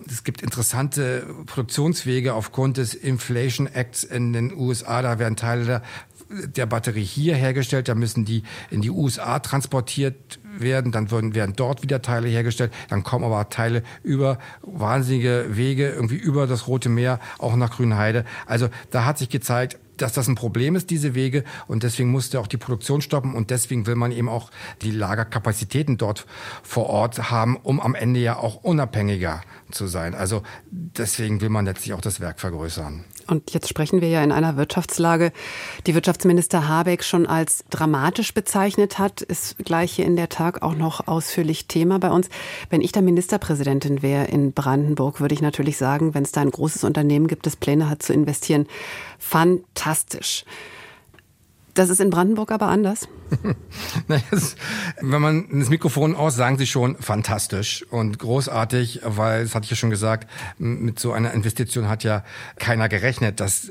Es 0.07 0.25
gibt 0.25 0.43
interessante 0.43 1.27
Produktionswege 1.47 2.35
aufgrund 2.35 2.77
des 2.77 2.95
Inflation 2.95 3.67
Acts 3.67 4.05
in 4.05 4.33
den 4.33 4.53
USA. 4.55 5.03
Da 5.03 5.19
werden 5.19 5.37
Teile 5.37 5.65
der 5.65 5.83
der 6.33 6.67
Batterie 6.67 7.05
hier 7.05 7.35
hergestellt, 7.35 7.89
da 7.89 7.95
müssen 7.95 8.25
die 8.25 8.43
in 8.71 8.81
die 8.81 8.91
USA 8.91 9.39
transportiert 9.39 10.39
werden, 10.59 10.93
dann 10.93 11.11
werden, 11.11 11.35
werden 11.35 11.55
dort 11.57 11.83
wieder 11.83 12.03
Teile 12.03 12.29
hergestellt, 12.29 12.73
dann 12.89 13.03
kommen 13.03 13.25
aber 13.25 13.49
Teile 13.51 13.83
über 14.03 14.39
wahnsinnige 14.63 15.47
Wege 15.51 15.91
irgendwie 15.91 16.17
über 16.17 16.47
das 16.47 16.67
Rote 16.67 16.89
Meer 16.89 17.21
auch 17.39 17.57
nach 17.57 17.77
Grünheide. 17.77 18.25
Also 18.47 18.69
da 18.91 19.05
hat 19.05 19.19
sich 19.19 19.29
gezeigt, 19.29 19.79
dass 19.97 20.13
das 20.13 20.27
ein 20.27 20.35
Problem 20.35 20.75
ist, 20.75 20.91
diese 20.91 21.15
Wege. 21.15 21.45
Und 21.69 21.83
deswegen 21.83 22.11
musste 22.11 22.41
auch 22.41 22.47
die 22.47 22.57
Produktion 22.57 23.01
stoppen. 23.01 23.35
Und 23.35 23.51
deswegen 23.51 23.87
will 23.87 23.95
man 23.95 24.11
eben 24.11 24.29
auch 24.29 24.51
die 24.83 24.91
Lagerkapazitäten 24.91 25.97
dort 25.97 26.27
vor 26.63 26.87
Ort 26.87 27.31
haben, 27.31 27.57
um 27.57 27.81
am 27.81 27.95
Ende 27.95 28.21
ja 28.21 28.37
auch 28.37 28.57
unabhängiger 28.57 29.43
zu 29.71 29.87
sein. 29.87 30.15
Also 30.15 30.43
deswegen 30.71 31.41
will 31.41 31.51
man 31.51 31.67
letztlich 31.67 31.93
auch 31.95 32.01
das 32.01 32.21
Werk 32.21 32.41
vergrößern. 32.41 33.05
Und 33.27 33.53
jetzt 33.53 33.69
sprechen 33.69 34.01
wir 34.01 34.09
ja 34.09 34.23
in 34.23 34.33
einer 34.33 34.57
Wirtschaftslage, 34.57 35.33
die 35.87 35.95
Wirtschaftsminister 35.95 36.69
Habeck 36.69 37.05
schon 37.05 37.27
als 37.27 37.65
dramatisch 37.71 38.35
bezeichnet 38.35 38.99
hat, 38.99 39.23
ist 39.23 39.59
gleich 39.59 39.93
hier 39.93 40.07
in 40.07 40.17
der 40.17 40.29
Tag 40.29 40.63
auch 40.63 40.75
noch 40.75 41.07
ausführlich 41.07 41.67
Thema 41.67 41.99
bei 41.99 42.11
uns. 42.11 42.29
Wenn 42.71 42.81
ich 42.81 42.93
da 42.93 43.01
Ministerpräsidentin 43.01 44.03
wäre 44.03 44.27
in 44.27 44.53
Brandenburg, 44.53 45.21
würde 45.21 45.35
ich 45.35 45.43
natürlich 45.43 45.77
sagen, 45.77 46.15
wenn 46.15 46.25
es 46.25 46.33
da 46.33 46.41
ein 46.41 46.51
großes 46.51 46.85
Unternehmen 46.85 47.27
gibt, 47.27 47.47
das 47.47 47.57
Pläne 47.57 47.89
hat 47.89 48.03
zu 48.03 48.13
investieren, 48.13 48.67
fantastisch. 49.19 50.45
Das 51.75 51.89
ist 51.89 52.01
in 52.01 52.11
Brandenburg 52.11 52.53
aber 52.53 52.67
anders. 52.67 53.09
wenn 55.01 55.23
man 55.23 55.47
das 55.59 55.71
Mikrofon 55.71 56.15
aus, 56.15 56.37
sagen 56.37 56.59
Sie 56.59 56.67
schon 56.67 56.97
fantastisch 56.97 57.83
und 57.91 58.19
großartig, 58.19 59.01
weil, 59.05 59.45
das 59.45 59.55
hatte 59.55 59.65
ich 59.65 59.71
ja 59.71 59.77
schon 59.77 59.89
gesagt, 59.89 60.29
mit 60.59 60.99
so 60.99 61.13
einer 61.13 61.33
Investition 61.33 61.89
hat 61.89 62.05
ja 62.05 62.25
keiner 62.57 62.91
gerechnet, 62.91 63.41
dass 63.41 63.71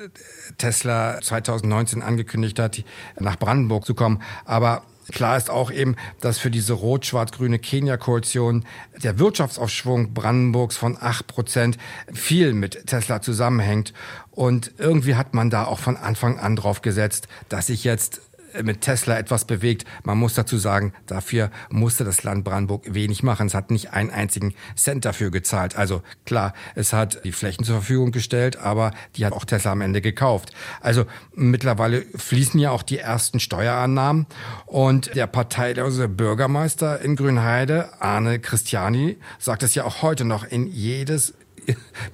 Tesla 0.57 1.21
2019 1.21 2.01
angekündigt 2.01 2.57
hat, 2.57 2.83
nach 3.19 3.37
Brandenburg 3.37 3.85
zu 3.85 3.93
kommen. 3.93 4.21
Aber 4.45 4.81
Klar 5.11 5.35
ist 5.35 5.49
auch 5.49 5.71
eben, 5.71 5.95
dass 6.21 6.37
für 6.37 6.51
diese 6.51 6.73
rot-schwarz-grüne 6.73 7.59
Kenia-Koalition 7.59 8.65
der 9.03 9.19
Wirtschaftsaufschwung 9.19 10.13
Brandenburgs 10.13 10.77
von 10.77 10.97
acht 10.99 11.27
Prozent 11.27 11.77
viel 12.13 12.53
mit 12.53 12.85
Tesla 12.87 13.21
zusammenhängt. 13.21 13.93
Und 14.31 14.71
irgendwie 14.77 15.15
hat 15.15 15.33
man 15.33 15.49
da 15.49 15.65
auch 15.65 15.79
von 15.79 15.97
Anfang 15.97 16.39
an 16.39 16.55
drauf 16.55 16.81
gesetzt, 16.81 17.27
dass 17.49 17.67
sich 17.67 17.83
jetzt 17.83 18.21
mit 18.63 18.81
Tesla 18.81 19.17
etwas 19.17 19.45
bewegt. 19.45 19.85
Man 20.03 20.17
muss 20.17 20.33
dazu 20.33 20.57
sagen, 20.57 20.93
dafür 21.05 21.51
musste 21.69 22.03
das 22.03 22.23
Land 22.23 22.43
Brandenburg 22.43 22.93
wenig 22.93 23.23
machen. 23.23 23.47
Es 23.47 23.53
hat 23.53 23.71
nicht 23.71 23.93
einen 23.93 24.09
einzigen 24.09 24.53
Cent 24.75 25.05
dafür 25.05 25.31
gezahlt. 25.31 25.75
Also 25.75 26.01
klar, 26.25 26.53
es 26.75 26.93
hat 26.93 27.23
die 27.23 27.31
Flächen 27.31 27.63
zur 27.63 27.75
Verfügung 27.75 28.11
gestellt, 28.11 28.57
aber 28.57 28.91
die 29.15 29.25
hat 29.25 29.33
auch 29.33 29.45
Tesla 29.45 29.71
am 29.71 29.81
Ende 29.81 30.01
gekauft. 30.01 30.53
Also 30.81 31.05
mittlerweile 31.33 32.03
fließen 32.15 32.59
ja 32.59 32.71
auch 32.71 32.83
die 32.83 32.99
ersten 32.99 33.39
Steuerannahmen 33.39 34.25
und 34.65 35.15
der 35.15 35.27
parteilose 35.27 36.07
Bürgermeister 36.07 37.01
in 37.01 37.15
Grünheide, 37.15 38.01
Arne 38.01 38.39
Christiani, 38.39 39.17
sagt 39.39 39.63
es 39.63 39.75
ja 39.75 39.85
auch 39.85 40.01
heute 40.01 40.25
noch 40.25 40.43
in 40.43 40.67
jedes 40.67 41.33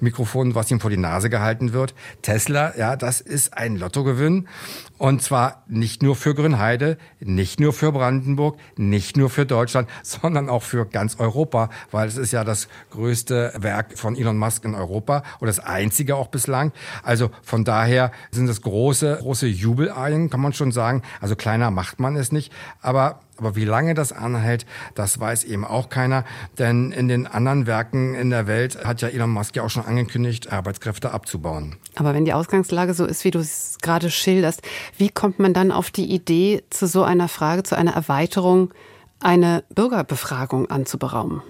Mikrofon, 0.00 0.54
was 0.54 0.70
ihm 0.70 0.80
vor 0.80 0.90
die 0.90 0.96
Nase 0.96 1.30
gehalten 1.30 1.72
wird. 1.72 1.94
Tesla, 2.22 2.76
ja, 2.76 2.96
das 2.96 3.20
ist 3.20 3.54
ein 3.54 3.76
Lottogewinn. 3.76 4.48
Und 4.98 5.22
zwar 5.22 5.62
nicht 5.68 6.02
nur 6.02 6.16
für 6.16 6.34
Grünheide, 6.34 6.98
nicht 7.20 7.60
nur 7.60 7.72
für 7.72 7.92
Brandenburg, 7.92 8.58
nicht 8.76 9.16
nur 9.16 9.30
für 9.30 9.46
Deutschland, 9.46 9.88
sondern 10.02 10.48
auch 10.48 10.62
für 10.62 10.86
ganz 10.86 11.18
Europa, 11.18 11.70
weil 11.90 12.08
es 12.08 12.16
ist 12.16 12.32
ja 12.32 12.44
das 12.44 12.68
größte 12.90 13.54
Werk 13.58 13.96
von 13.98 14.16
Elon 14.16 14.36
Musk 14.36 14.64
in 14.64 14.74
Europa 14.74 15.22
und 15.38 15.46
das 15.46 15.60
einzige 15.60 16.16
auch 16.16 16.28
bislang. 16.28 16.72
Also 17.02 17.30
von 17.42 17.64
daher 17.64 18.10
sind 18.30 18.48
es 18.48 18.60
große, 18.60 19.18
große 19.20 19.46
Jubelalien, 19.46 20.30
kann 20.30 20.40
man 20.40 20.52
schon 20.52 20.72
sagen. 20.72 21.02
Also 21.20 21.36
kleiner 21.36 21.70
macht 21.70 22.00
man 22.00 22.16
es 22.16 22.32
nicht. 22.32 22.52
Aber 22.82 23.20
aber 23.38 23.54
wie 23.54 23.64
lange 23.64 23.94
das 23.94 24.12
anhält, 24.12 24.66
das 24.94 25.20
weiß 25.20 25.44
eben 25.44 25.64
auch 25.64 25.88
keiner. 25.88 26.24
Denn 26.58 26.90
in 26.90 27.08
den 27.08 27.26
anderen 27.26 27.66
Werken 27.66 28.14
in 28.14 28.30
der 28.30 28.46
Welt 28.46 28.84
hat 28.84 29.00
ja 29.00 29.08
Elon 29.08 29.30
Musk 29.30 29.54
ja 29.54 29.62
auch 29.62 29.70
schon 29.70 29.84
angekündigt, 29.84 30.52
Arbeitskräfte 30.52 31.12
abzubauen. 31.12 31.76
Aber 31.94 32.14
wenn 32.14 32.24
die 32.24 32.32
Ausgangslage 32.32 32.94
so 32.94 33.06
ist, 33.06 33.24
wie 33.24 33.30
du 33.30 33.38
es 33.38 33.78
gerade 33.80 34.10
schilderst, 34.10 34.62
wie 34.96 35.08
kommt 35.08 35.38
man 35.38 35.54
dann 35.54 35.72
auf 35.72 35.90
die 35.90 36.12
Idee, 36.12 36.62
zu 36.70 36.86
so 36.86 37.02
einer 37.02 37.28
Frage, 37.28 37.62
zu 37.62 37.76
einer 37.76 37.92
Erweiterung, 37.92 38.72
eine 39.20 39.64
Bürgerbefragung 39.74 40.70
anzuberaumen? 40.70 41.42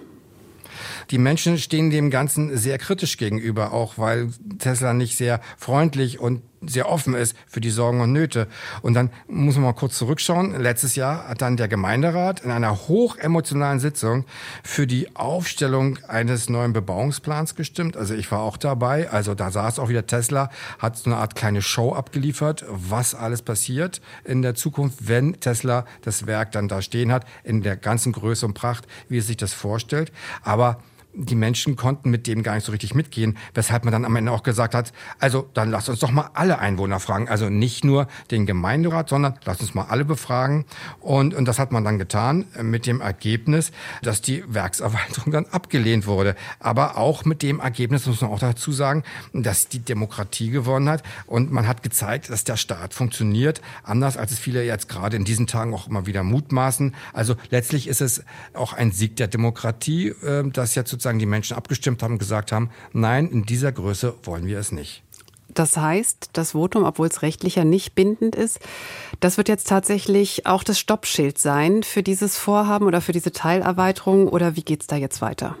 Die 1.11 1.17
Menschen 1.17 1.57
stehen 1.57 1.89
dem 1.89 2.09
Ganzen 2.09 2.55
sehr 2.57 2.77
kritisch 2.77 3.17
gegenüber, 3.17 3.73
auch 3.73 3.97
weil 3.97 4.29
Tesla 4.59 4.93
nicht 4.93 5.17
sehr 5.17 5.41
freundlich 5.57 6.19
und 6.19 6.41
sehr 6.61 6.89
offen 6.89 7.13
ist 7.13 7.35
für 7.47 7.61
die 7.61 7.69
Sorgen 7.69 8.01
und 8.01 8.11
Nöte. 8.11 8.47
Und 8.81 8.93
dann 8.93 9.11
muss 9.27 9.55
man 9.55 9.65
mal 9.65 9.73
kurz 9.73 9.97
zurückschauen. 9.97 10.59
Letztes 10.59 10.95
Jahr 10.95 11.27
hat 11.27 11.41
dann 11.41 11.57
der 11.57 11.67
Gemeinderat 11.67 12.41
in 12.41 12.51
einer 12.51 12.87
hochemotionalen 12.87 13.79
Sitzung 13.79 14.25
für 14.63 14.87
die 14.87 15.15
Aufstellung 15.15 15.99
eines 16.07 16.49
neuen 16.49 16.73
Bebauungsplans 16.73 17.55
gestimmt. 17.55 17.97
Also 17.97 18.13
ich 18.13 18.31
war 18.31 18.41
auch 18.41 18.57
dabei. 18.57 19.09
Also 19.09 19.35
da 19.35 19.51
saß 19.51 19.79
auch 19.79 19.89
wieder 19.89 20.05
Tesla, 20.05 20.49
hat 20.79 20.97
so 20.97 21.09
eine 21.09 21.19
Art 21.19 21.35
kleine 21.35 21.61
Show 21.61 21.93
abgeliefert, 21.93 22.65
was 22.69 23.15
alles 23.15 23.41
passiert 23.41 24.01
in 24.23 24.41
der 24.41 24.55
Zukunft, 24.55 25.07
wenn 25.07 25.39
Tesla 25.39 25.85
das 26.01 26.27
Werk 26.27 26.51
dann 26.51 26.67
da 26.67 26.81
stehen 26.81 27.11
hat, 27.11 27.25
in 27.43 27.61
der 27.61 27.77
ganzen 27.77 28.11
Größe 28.11 28.45
und 28.45 28.53
Pracht, 28.53 28.87
wie 29.07 29.17
es 29.17 29.27
sich 29.27 29.37
das 29.37 29.53
vorstellt. 29.53 30.11
Aber 30.43 30.79
die 31.13 31.35
Menschen 31.35 31.75
konnten 31.75 32.09
mit 32.09 32.27
dem 32.27 32.43
gar 32.43 32.55
nicht 32.55 32.65
so 32.65 32.71
richtig 32.71 32.93
mitgehen, 32.93 33.37
weshalb 33.53 33.83
man 33.83 33.91
dann 33.91 34.05
am 34.05 34.15
Ende 34.15 34.31
auch 34.31 34.43
gesagt 34.43 34.75
hat, 34.75 34.93
also 35.19 35.49
dann 35.53 35.71
lasst 35.71 35.89
uns 35.89 35.99
doch 35.99 36.11
mal 36.11 36.29
alle 36.33 36.59
Einwohner 36.59 36.99
fragen, 36.99 37.27
also 37.27 37.49
nicht 37.49 37.83
nur 37.83 38.07
den 38.29 38.45
Gemeinderat, 38.45 39.09
sondern 39.09 39.33
lasst 39.43 39.61
uns 39.61 39.73
mal 39.73 39.85
alle 39.85 40.05
befragen. 40.05 40.65
Und, 40.99 41.33
und 41.33 41.45
das 41.45 41.57
hat 41.57 41.71
man 41.71 41.83
dann 41.83 41.97
getan 41.97 42.45
mit 42.61 42.85
dem 42.85 43.01
Ergebnis, 43.01 43.71
dass 44.03 44.21
die 44.21 44.43
Werkserweiterung 44.47 45.31
dann 45.31 45.45
abgelehnt 45.47 46.05
wurde. 46.05 46.35
Aber 46.59 46.97
auch 46.97 47.25
mit 47.25 47.41
dem 47.41 47.59
Ergebnis 47.59 48.05
muss 48.05 48.21
man 48.21 48.29
auch 48.29 48.39
dazu 48.39 48.71
sagen, 48.71 49.03
dass 49.33 49.67
die 49.67 49.79
Demokratie 49.79 50.51
gewonnen 50.51 50.89
hat 50.89 51.03
und 51.25 51.51
man 51.51 51.67
hat 51.67 51.81
gezeigt, 51.81 52.29
dass 52.29 52.43
der 52.43 52.57
Staat 52.57 52.93
funktioniert, 52.93 53.61
anders 53.83 54.15
als 54.15 54.31
es 54.31 54.39
viele 54.39 54.63
jetzt 54.63 54.87
gerade 54.89 55.17
in 55.17 55.25
diesen 55.25 55.47
Tagen 55.47 55.73
auch 55.73 55.87
immer 55.87 56.05
wieder 56.05 56.23
mutmaßen. 56.23 56.93
Also 57.13 57.35
letztlich 57.49 57.87
ist 57.87 58.01
es 58.01 58.23
auch 58.53 58.73
ein 58.73 58.91
Sieg 58.91 59.15
der 59.15 59.27
Demokratie, 59.27 60.09
äh, 60.09 60.47
dass 60.49 60.75
jetzt 60.75 60.98
sozusagen 60.99 61.19
die 61.19 61.25
Menschen 61.25 61.55
abgestimmt 61.55 62.03
haben 62.03 62.17
gesagt 62.17 62.51
haben, 62.51 62.69
nein, 62.91 63.29
in 63.29 63.45
dieser 63.45 63.71
Größe 63.71 64.15
wollen 64.23 64.45
wir 64.47 64.59
es 64.59 64.73
nicht. 64.73 65.01
Das 65.47 65.77
heißt, 65.77 66.31
das 66.33 66.51
Votum, 66.51 66.83
obwohl 66.83 67.07
es 67.07 67.21
rechtlicher 67.21 67.63
nicht 67.63 67.95
bindend 67.95 68.35
ist, 68.35 68.59
das 69.21 69.37
wird 69.37 69.47
jetzt 69.47 69.67
tatsächlich 69.67 70.45
auch 70.45 70.63
das 70.63 70.77
Stoppschild 70.77 71.39
sein 71.39 71.83
für 71.83 72.03
dieses 72.03 72.37
Vorhaben 72.37 72.85
oder 72.85 72.99
für 72.99 73.13
diese 73.13 73.31
Teilerweiterung 73.31 74.27
oder 74.27 74.57
wie 74.57 74.61
geht 74.61 74.81
es 74.81 74.87
da 74.87 74.97
jetzt 74.97 75.21
weiter? 75.21 75.55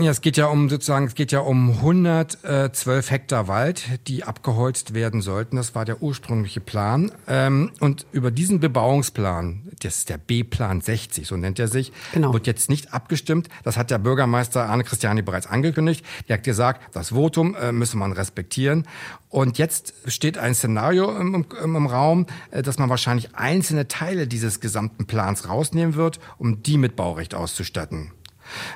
Ja, 0.00 0.10
es 0.10 0.22
geht 0.22 0.38
ja 0.38 0.46
um 0.46 0.70
sozusagen, 0.70 1.06
es 1.06 1.14
geht 1.14 1.30
ja 1.30 1.40
um 1.40 1.70
112 1.70 3.10
Hektar 3.10 3.48
Wald, 3.48 3.84
die 4.08 4.24
abgeholzt 4.24 4.94
werden 4.94 5.20
sollten. 5.20 5.56
Das 5.56 5.74
war 5.74 5.84
der 5.84 6.02
ursprüngliche 6.02 6.60
Plan. 6.60 7.12
Ähm, 7.28 7.70
und 7.80 8.06
über 8.10 8.30
diesen 8.30 8.60
Bebauungsplan, 8.60 9.62
das 9.80 9.98
ist 9.98 10.08
der 10.08 10.16
B-Plan 10.16 10.80
60, 10.80 11.26
so 11.26 11.36
nennt 11.36 11.58
er 11.58 11.68
sich, 11.68 11.92
genau. 12.12 12.32
wird 12.32 12.46
jetzt 12.46 12.70
nicht 12.70 12.94
abgestimmt. 12.94 13.48
Das 13.62 13.76
hat 13.76 13.90
der 13.90 13.98
Bürgermeister 13.98 14.64
Arne 14.64 14.84
Christiani 14.84 15.20
bereits 15.20 15.46
angekündigt. 15.46 16.04
Er 16.26 16.38
hat 16.38 16.44
gesagt, 16.44 16.80
das 16.94 17.10
Votum 17.10 17.54
äh, 17.54 17.70
müsse 17.70 17.98
man 17.98 18.12
respektieren. 18.12 18.88
Und 19.28 19.58
jetzt 19.58 19.94
steht 20.06 20.38
ein 20.38 20.54
Szenario 20.54 21.14
im, 21.14 21.34
im, 21.34 21.76
im 21.76 21.86
Raum, 21.86 22.26
äh, 22.50 22.62
dass 22.62 22.78
man 22.78 22.88
wahrscheinlich 22.88 23.34
einzelne 23.34 23.86
Teile 23.86 24.26
dieses 24.26 24.60
gesamten 24.60 25.06
Plans 25.06 25.46
rausnehmen 25.46 25.94
wird, 25.94 26.20
um 26.38 26.62
die 26.62 26.78
mit 26.78 26.96
Baurecht 26.96 27.34
auszustatten 27.34 28.12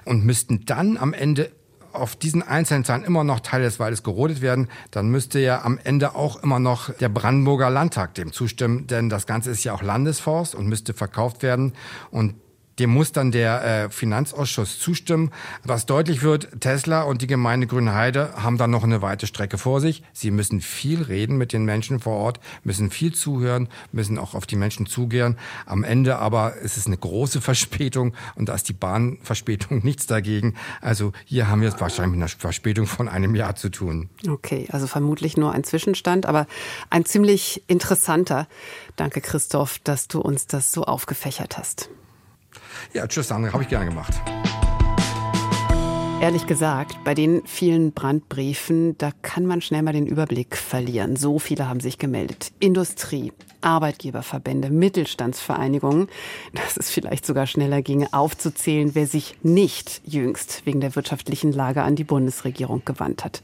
und 0.05 0.25
müssten 0.25 0.65
dann 0.67 0.97
am 0.97 1.13
Ende 1.13 1.51
auf 1.93 2.17
diesen 2.17 2.43
einzelnen 2.43 2.85
Zahlen 2.85 3.05
immer 3.05 3.25
noch 3.25 3.41
Teile 3.41 3.65
des 3.65 3.79
Waldes 3.79 4.03
gerodet 4.03 4.41
werden, 4.41 4.69
dann 4.91 5.09
müsste 5.09 5.41
ja 5.41 5.63
am 5.65 5.79
Ende 5.83 6.15
auch 6.15 6.43
immer 6.43 6.59
noch 6.59 6.93
der 6.95 7.09
Brandenburger 7.09 7.71
Landtag 7.71 8.15
dem 8.15 8.33
zustimmen, 8.33 8.87
denn 8.87 9.09
das 9.09 9.27
Ganze 9.27 9.51
ist 9.51 9.65
ja 9.65 9.73
auch 9.73 9.83
Landesforst 9.83 10.55
und 10.55 10.69
müsste 10.69 10.95
verkauft 10.95 11.43
werden. 11.43 11.73
Und 12.11 12.35
dem 12.79 12.91
muss 12.91 13.13
dann 13.13 13.33
der 13.33 13.65
äh, 13.65 13.91
Finanzausschuss 13.91 14.79
zustimmen. 14.79 15.31
Was 15.65 15.87
deutlich 15.87 16.23
wird, 16.23 16.61
Tesla 16.61 17.03
und 17.03 17.23
die 17.23 17.27
Gemeinde 17.27 17.67
Grünheide 17.67 18.33
haben 18.37 18.59
dann 18.59 18.71
noch 18.71 18.85
eine 18.85 19.03
weite 19.03 19.27
Strecke 19.27 19.59
vor 19.59 19.81
sich. 19.81 20.03
Sie 20.13 20.31
müssen 20.31 20.61
viel 20.61 21.03
reden 21.03 21.37
mit 21.37 21.53
den 21.53 21.65
Menschen 21.65 22.01
vor 22.01 22.15
Ort, 22.15 22.41
müssen 22.65 22.91
viel 22.91 23.15
zuhören, 23.15 23.69
müssen 23.93 24.19
auch 24.19 24.35
auf 24.35 24.47
die 24.47 24.57
Menschen 24.57 24.87
zugehen. 24.87 25.37
Am 25.67 25.85
Ende 25.85 26.19
aber 26.19 26.57
ist 26.57 26.77
es 26.77 26.87
eine 26.87 26.97
große 26.97 27.41
Verspätung 27.49 28.15
und 28.37 28.49
da 28.49 28.55
ist 28.55 28.69
die 28.69 28.75
Bahnverspätung 28.75 29.79
nichts 29.85 30.07
dagegen. 30.07 30.55
Also 30.81 31.13
hier 31.25 31.49
haben 31.49 31.61
wir 31.61 31.69
es 31.69 31.81
wahrscheinlich 31.81 32.19
mit 32.19 32.23
einer 32.23 32.29
Verspätung 32.29 32.87
von 32.87 33.09
einem 33.09 33.35
Jahr 33.35 33.57
zu 33.57 33.69
tun. 33.71 34.09
Okay, 34.29 34.69
also 34.71 34.87
vermutlich 34.87 35.37
nur 35.37 35.53
ein 35.53 35.65
Zwischenstand, 35.65 36.27
aber 36.27 36.47
ein 36.91 37.05
ziemlich 37.05 37.63
interessanter. 37.67 38.47
Danke, 38.97 39.21
Christoph, 39.21 39.79
dass 39.81 40.09
du 40.09 40.21
uns 40.21 40.47
das 40.47 40.73
so 40.73 40.85
aufgefächert 40.85 41.59
hast. 41.59 41.89
Ja, 42.93 43.07
tschüss, 43.07 43.29
Sandra, 43.29 43.53
habe 43.53 43.63
ich 43.63 43.69
gerne 43.69 43.87
gemacht. 43.87 44.15
Ehrlich 46.21 46.49
gesagt, 46.49 47.05
bei 47.05 47.15
den 47.15 47.43
vielen 47.47 47.93
Brandbriefen, 47.93 48.99
da 48.99 49.13
kann 49.23 49.47
man 49.47 49.61
schnell 49.61 49.83
mal 49.83 49.93
den 49.93 50.07
Überblick 50.07 50.57
verlieren. 50.57 51.15
So 51.15 51.39
viele 51.39 51.69
haben 51.69 51.79
sich 51.79 51.97
gemeldet. 51.97 52.51
Industrie, 52.59 53.33
Arbeitgeberverbände, 53.61 54.69
Mittelstandsvereinigungen, 54.69 56.09
dass 56.55 56.77
es 56.77 56.91
vielleicht 56.91 57.25
sogar 57.25 57.47
schneller 57.47 57.83
ginge, 57.83 58.13
aufzuzählen, 58.13 58.97
wer 58.97 59.07
sich 59.07 59.37
nicht 59.43 60.01
jüngst 60.05 60.67
wegen 60.67 60.81
der 60.81 60.97
wirtschaftlichen 60.97 61.53
Lage 61.53 61.83
an 61.83 61.95
die 61.95 62.05
Bundesregierung 62.05 62.83
gewandt 62.85 63.25
hat. 63.25 63.41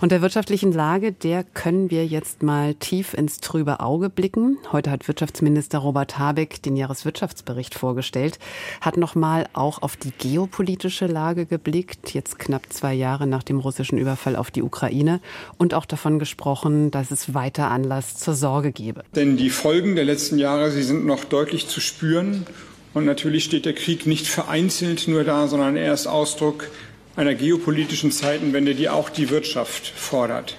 Und 0.00 0.12
der 0.12 0.22
wirtschaftlichen 0.22 0.72
Lage, 0.72 1.10
der 1.10 1.42
können 1.42 1.90
wir 1.90 2.06
jetzt 2.06 2.44
mal 2.44 2.74
tief 2.74 3.14
ins 3.14 3.40
trübe 3.40 3.80
Auge 3.80 4.10
blicken. 4.10 4.56
Heute 4.70 4.92
hat 4.92 5.08
Wirtschaftsminister 5.08 5.78
Robert 5.78 6.18
Habeck 6.18 6.62
den 6.62 6.76
Jahreswirtschaftsbericht 6.76 7.74
vorgestellt, 7.74 8.38
hat 8.80 8.96
nochmal 8.96 9.48
auch 9.54 9.82
auf 9.82 9.96
die 9.96 10.12
geopolitische 10.16 11.06
Lage 11.06 11.46
geblickt, 11.46 12.14
jetzt 12.14 12.38
knapp 12.38 12.72
zwei 12.72 12.94
Jahre 12.94 13.26
nach 13.26 13.42
dem 13.42 13.58
russischen 13.58 13.98
Überfall 13.98 14.36
auf 14.36 14.52
die 14.52 14.62
Ukraine 14.62 15.20
und 15.56 15.74
auch 15.74 15.84
davon 15.84 16.20
gesprochen, 16.20 16.92
dass 16.92 17.10
es 17.10 17.34
weiter 17.34 17.68
Anlass 17.68 18.16
zur 18.16 18.34
Sorge 18.34 18.70
gebe. 18.70 19.02
Denn 19.16 19.36
die 19.36 19.50
Folgen 19.50 19.96
der 19.96 20.04
letzten 20.04 20.38
Jahre, 20.38 20.70
sie 20.70 20.84
sind 20.84 21.06
noch 21.06 21.24
deutlich 21.24 21.66
zu 21.66 21.80
spüren. 21.80 22.46
Und 22.94 23.04
natürlich 23.04 23.44
steht 23.44 23.66
der 23.66 23.74
Krieg 23.74 24.06
nicht 24.06 24.26
vereinzelt 24.28 25.08
nur 25.08 25.22
da, 25.22 25.46
sondern 25.46 25.76
er 25.76 25.92
ist 25.92 26.06
Ausdruck 26.06 26.68
einer 27.18 27.34
geopolitischen 27.34 28.12
Zeitenwende, 28.12 28.76
die 28.76 28.88
auch 28.88 29.10
die 29.10 29.28
Wirtschaft 29.28 29.88
fordert. 29.88 30.56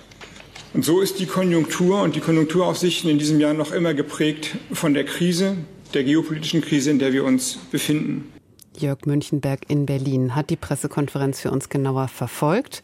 Und 0.73 0.83
so 0.83 0.99
ist 0.99 1.17
die 1.19 1.25
Konjunktur 1.25 2.01
und 2.01 2.17
die 2.17 2.19
Konjunkturaussichten 2.19 3.09
in 3.09 3.17
diesem 3.17 3.39
Jahr 3.39 3.53
noch 3.53 3.71
immer 3.71 3.93
geprägt 3.93 4.57
von 4.73 4.93
der 4.93 5.05
Krise, 5.05 5.55
der 5.93 6.03
geopolitischen 6.03 6.61
Krise, 6.61 6.91
in 6.91 6.99
der 6.99 7.13
wir 7.13 7.23
uns 7.23 7.55
befinden. 7.71 8.33
Jörg 8.77 9.05
Münchenberg 9.05 9.61
in 9.69 9.85
Berlin 9.85 10.35
hat 10.35 10.49
die 10.49 10.57
Pressekonferenz 10.57 11.39
für 11.39 11.49
uns 11.49 11.69
genauer 11.69 12.09
verfolgt 12.09 12.83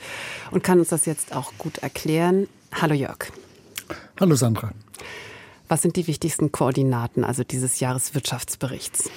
und 0.51 0.63
kann 0.63 0.79
uns 0.79 0.87
das 0.87 1.05
jetzt 1.05 1.35
auch 1.35 1.51
gut 1.57 1.79
erklären. 1.79 2.47
Hallo 2.71 2.93
Jörg. 2.93 3.29
Hallo 4.19 4.35
Sandra. 4.35 4.71
Was 5.67 5.81
sind 5.81 5.97
die 5.97 6.07
wichtigsten 6.07 6.51
Koordinaten 6.53 7.25
also 7.25 7.43
dieses 7.43 7.81
Jahreswirtschaftsberichts? 7.81 9.09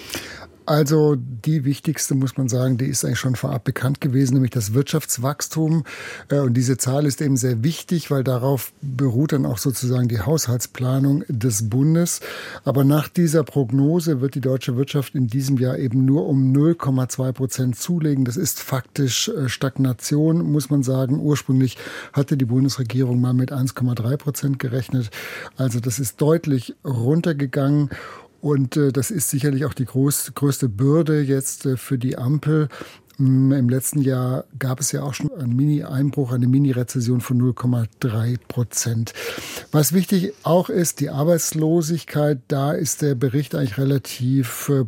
Also 0.68 1.16
die 1.16 1.64
wichtigste, 1.64 2.14
muss 2.14 2.36
man 2.36 2.50
sagen, 2.50 2.76
die 2.76 2.84
ist 2.84 3.02
eigentlich 3.02 3.18
schon 3.18 3.36
vorab 3.36 3.64
bekannt 3.64 4.02
gewesen, 4.02 4.34
nämlich 4.34 4.50
das 4.50 4.74
Wirtschaftswachstum. 4.74 5.84
Äh, 6.28 6.40
und 6.40 6.52
diese 6.52 6.76
Zahl 6.76 7.06
ist 7.06 7.22
eben 7.22 7.38
sehr 7.38 7.64
wichtig, 7.64 8.10
weil 8.10 8.22
darauf 8.22 8.74
beruht 8.82 9.32
dann 9.32 9.46
auch 9.46 9.56
sozusagen 9.56 10.08
die 10.08 10.20
Haushaltsplanung 10.20 11.24
des 11.26 11.70
Bundes. 11.70 12.20
Aber 12.64 12.84
nach 12.84 13.08
dieser 13.08 13.44
Prognose 13.44 14.20
wird 14.20 14.34
die 14.34 14.42
deutsche 14.42 14.76
Wirtschaft 14.76 15.14
in 15.14 15.26
diesem 15.26 15.56
Jahr 15.56 15.78
eben 15.78 16.04
nur 16.04 16.26
um 16.26 16.52
0,2 16.52 17.32
Prozent 17.32 17.78
zulegen. 17.78 18.26
Das 18.26 18.36
ist 18.36 18.60
faktisch 18.60 19.30
äh, 19.30 19.48
Stagnation, 19.48 20.52
muss 20.52 20.68
man 20.68 20.82
sagen. 20.82 21.18
Ursprünglich 21.18 21.78
hatte 22.12 22.36
die 22.36 22.44
Bundesregierung 22.44 23.22
mal 23.22 23.32
mit 23.32 23.54
1,3 23.54 24.18
Prozent 24.18 24.58
gerechnet. 24.58 25.08
Also 25.56 25.80
das 25.80 25.98
ist 25.98 26.20
deutlich 26.20 26.74
runtergegangen. 26.84 27.88
Und 28.40 28.76
äh, 28.76 28.92
das 28.92 29.10
ist 29.10 29.30
sicherlich 29.30 29.64
auch 29.64 29.74
die 29.74 29.84
groß, 29.84 30.32
größte 30.34 30.68
Bürde 30.68 31.20
jetzt 31.20 31.66
äh, 31.66 31.76
für 31.76 31.98
die 31.98 32.16
Ampel. 32.16 32.68
Mm, 33.18 33.52
Im 33.52 33.68
letzten 33.68 34.00
Jahr 34.00 34.44
gab 34.60 34.78
es 34.78 34.92
ja 34.92 35.02
auch 35.02 35.12
schon 35.12 35.32
einen 35.32 35.56
Mini-Einbruch, 35.56 36.32
eine 36.32 36.46
Mini-Rezession 36.46 37.20
von 37.20 37.40
0,3 37.40 38.38
Prozent. 38.46 39.12
Was 39.72 39.92
wichtig 39.92 40.34
auch 40.44 40.68
ist, 40.68 41.00
die 41.00 41.10
Arbeitslosigkeit, 41.10 42.38
da 42.46 42.72
ist 42.72 43.02
der 43.02 43.16
Bericht 43.16 43.56
eigentlich 43.56 43.76
relativ 43.76 44.68
äh, 44.68 44.84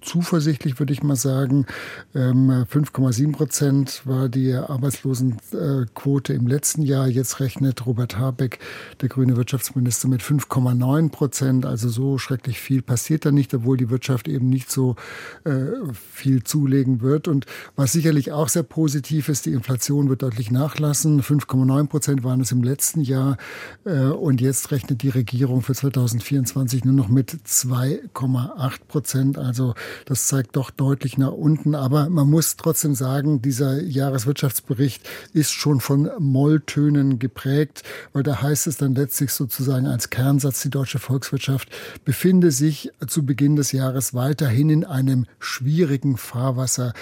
zuversichtlich, 0.00 0.78
würde 0.78 0.94
ich 0.94 1.02
mal 1.02 1.16
sagen. 1.16 1.66
5,7 2.14 3.22
ähm, 3.22 3.32
Prozent 3.32 4.02
war 4.06 4.30
die 4.30 4.54
Arbeitslosenquote 4.54 6.32
im 6.32 6.46
letzten 6.46 6.82
Jahr. 6.82 7.06
Jetzt 7.06 7.40
rechnet 7.40 7.84
Robert 7.84 8.16
Habeck, 8.18 8.60
der 9.02 9.10
grüne 9.10 9.36
Wirtschaftsminister, 9.36 10.08
mit 10.08 10.22
5,9 10.22 11.10
Prozent. 11.10 11.66
Also 11.66 11.90
so 11.90 12.16
schrecklich 12.16 12.60
viel 12.60 12.80
passiert 12.80 13.26
da 13.26 13.30
nicht, 13.30 13.52
obwohl 13.52 13.76
die 13.76 13.90
Wirtschaft 13.90 14.26
eben 14.26 14.48
nicht 14.48 14.70
so 14.70 14.96
äh, 15.44 15.52
viel 15.92 16.44
zulegen 16.44 17.02
wird. 17.02 17.28
Und 17.28 17.44
was 17.76 17.92
sicherlich 17.92 18.30
auch 18.30 18.48
sehr 18.48 18.62
positiv 18.62 19.28
ist, 19.28 19.46
die 19.46 19.52
Inflation 19.52 20.08
wird 20.08 20.22
deutlich 20.22 20.52
nachlassen. 20.52 21.22
5,9 21.22 21.88
Prozent 21.88 22.22
waren 22.22 22.40
es 22.40 22.52
im 22.52 22.62
letzten 22.62 23.00
Jahr. 23.00 23.36
Äh, 23.84 24.04
und 24.04 24.40
jetzt 24.40 24.70
rechnet 24.70 25.02
die 25.02 25.08
Regierung 25.08 25.62
für 25.62 25.74
2024 25.74 26.84
nur 26.84 26.94
noch 26.94 27.08
mit 27.08 27.32
2,8 27.32 28.78
Prozent. 28.86 29.38
Also 29.38 29.74
das 30.04 30.28
zeigt 30.28 30.54
doch 30.54 30.70
deutlich 30.70 31.18
nach 31.18 31.32
unten. 31.32 31.74
Aber 31.74 32.08
man 32.10 32.30
muss 32.30 32.56
trotzdem 32.56 32.94
sagen, 32.94 33.42
dieser 33.42 33.82
Jahreswirtschaftsbericht 33.82 35.08
ist 35.32 35.52
schon 35.52 35.80
von 35.80 36.10
Molltönen 36.20 37.18
geprägt, 37.18 37.82
weil 38.12 38.22
da 38.22 38.40
heißt 38.40 38.68
es 38.68 38.76
dann 38.76 38.94
letztlich 38.94 39.32
sozusagen 39.32 39.86
als 39.86 40.10
Kernsatz, 40.10 40.62
die 40.62 40.70
deutsche 40.70 41.00
Volkswirtschaft 41.00 41.70
befinde 42.04 42.52
sich 42.52 42.92
zu 43.08 43.26
Beginn 43.26 43.56
des 43.56 43.72
Jahres 43.72 44.14
weiterhin 44.14 44.70
in 44.70 44.84
einem 44.84 45.26
schwierigen 45.40 46.16
Fahrwasser. 46.16 46.92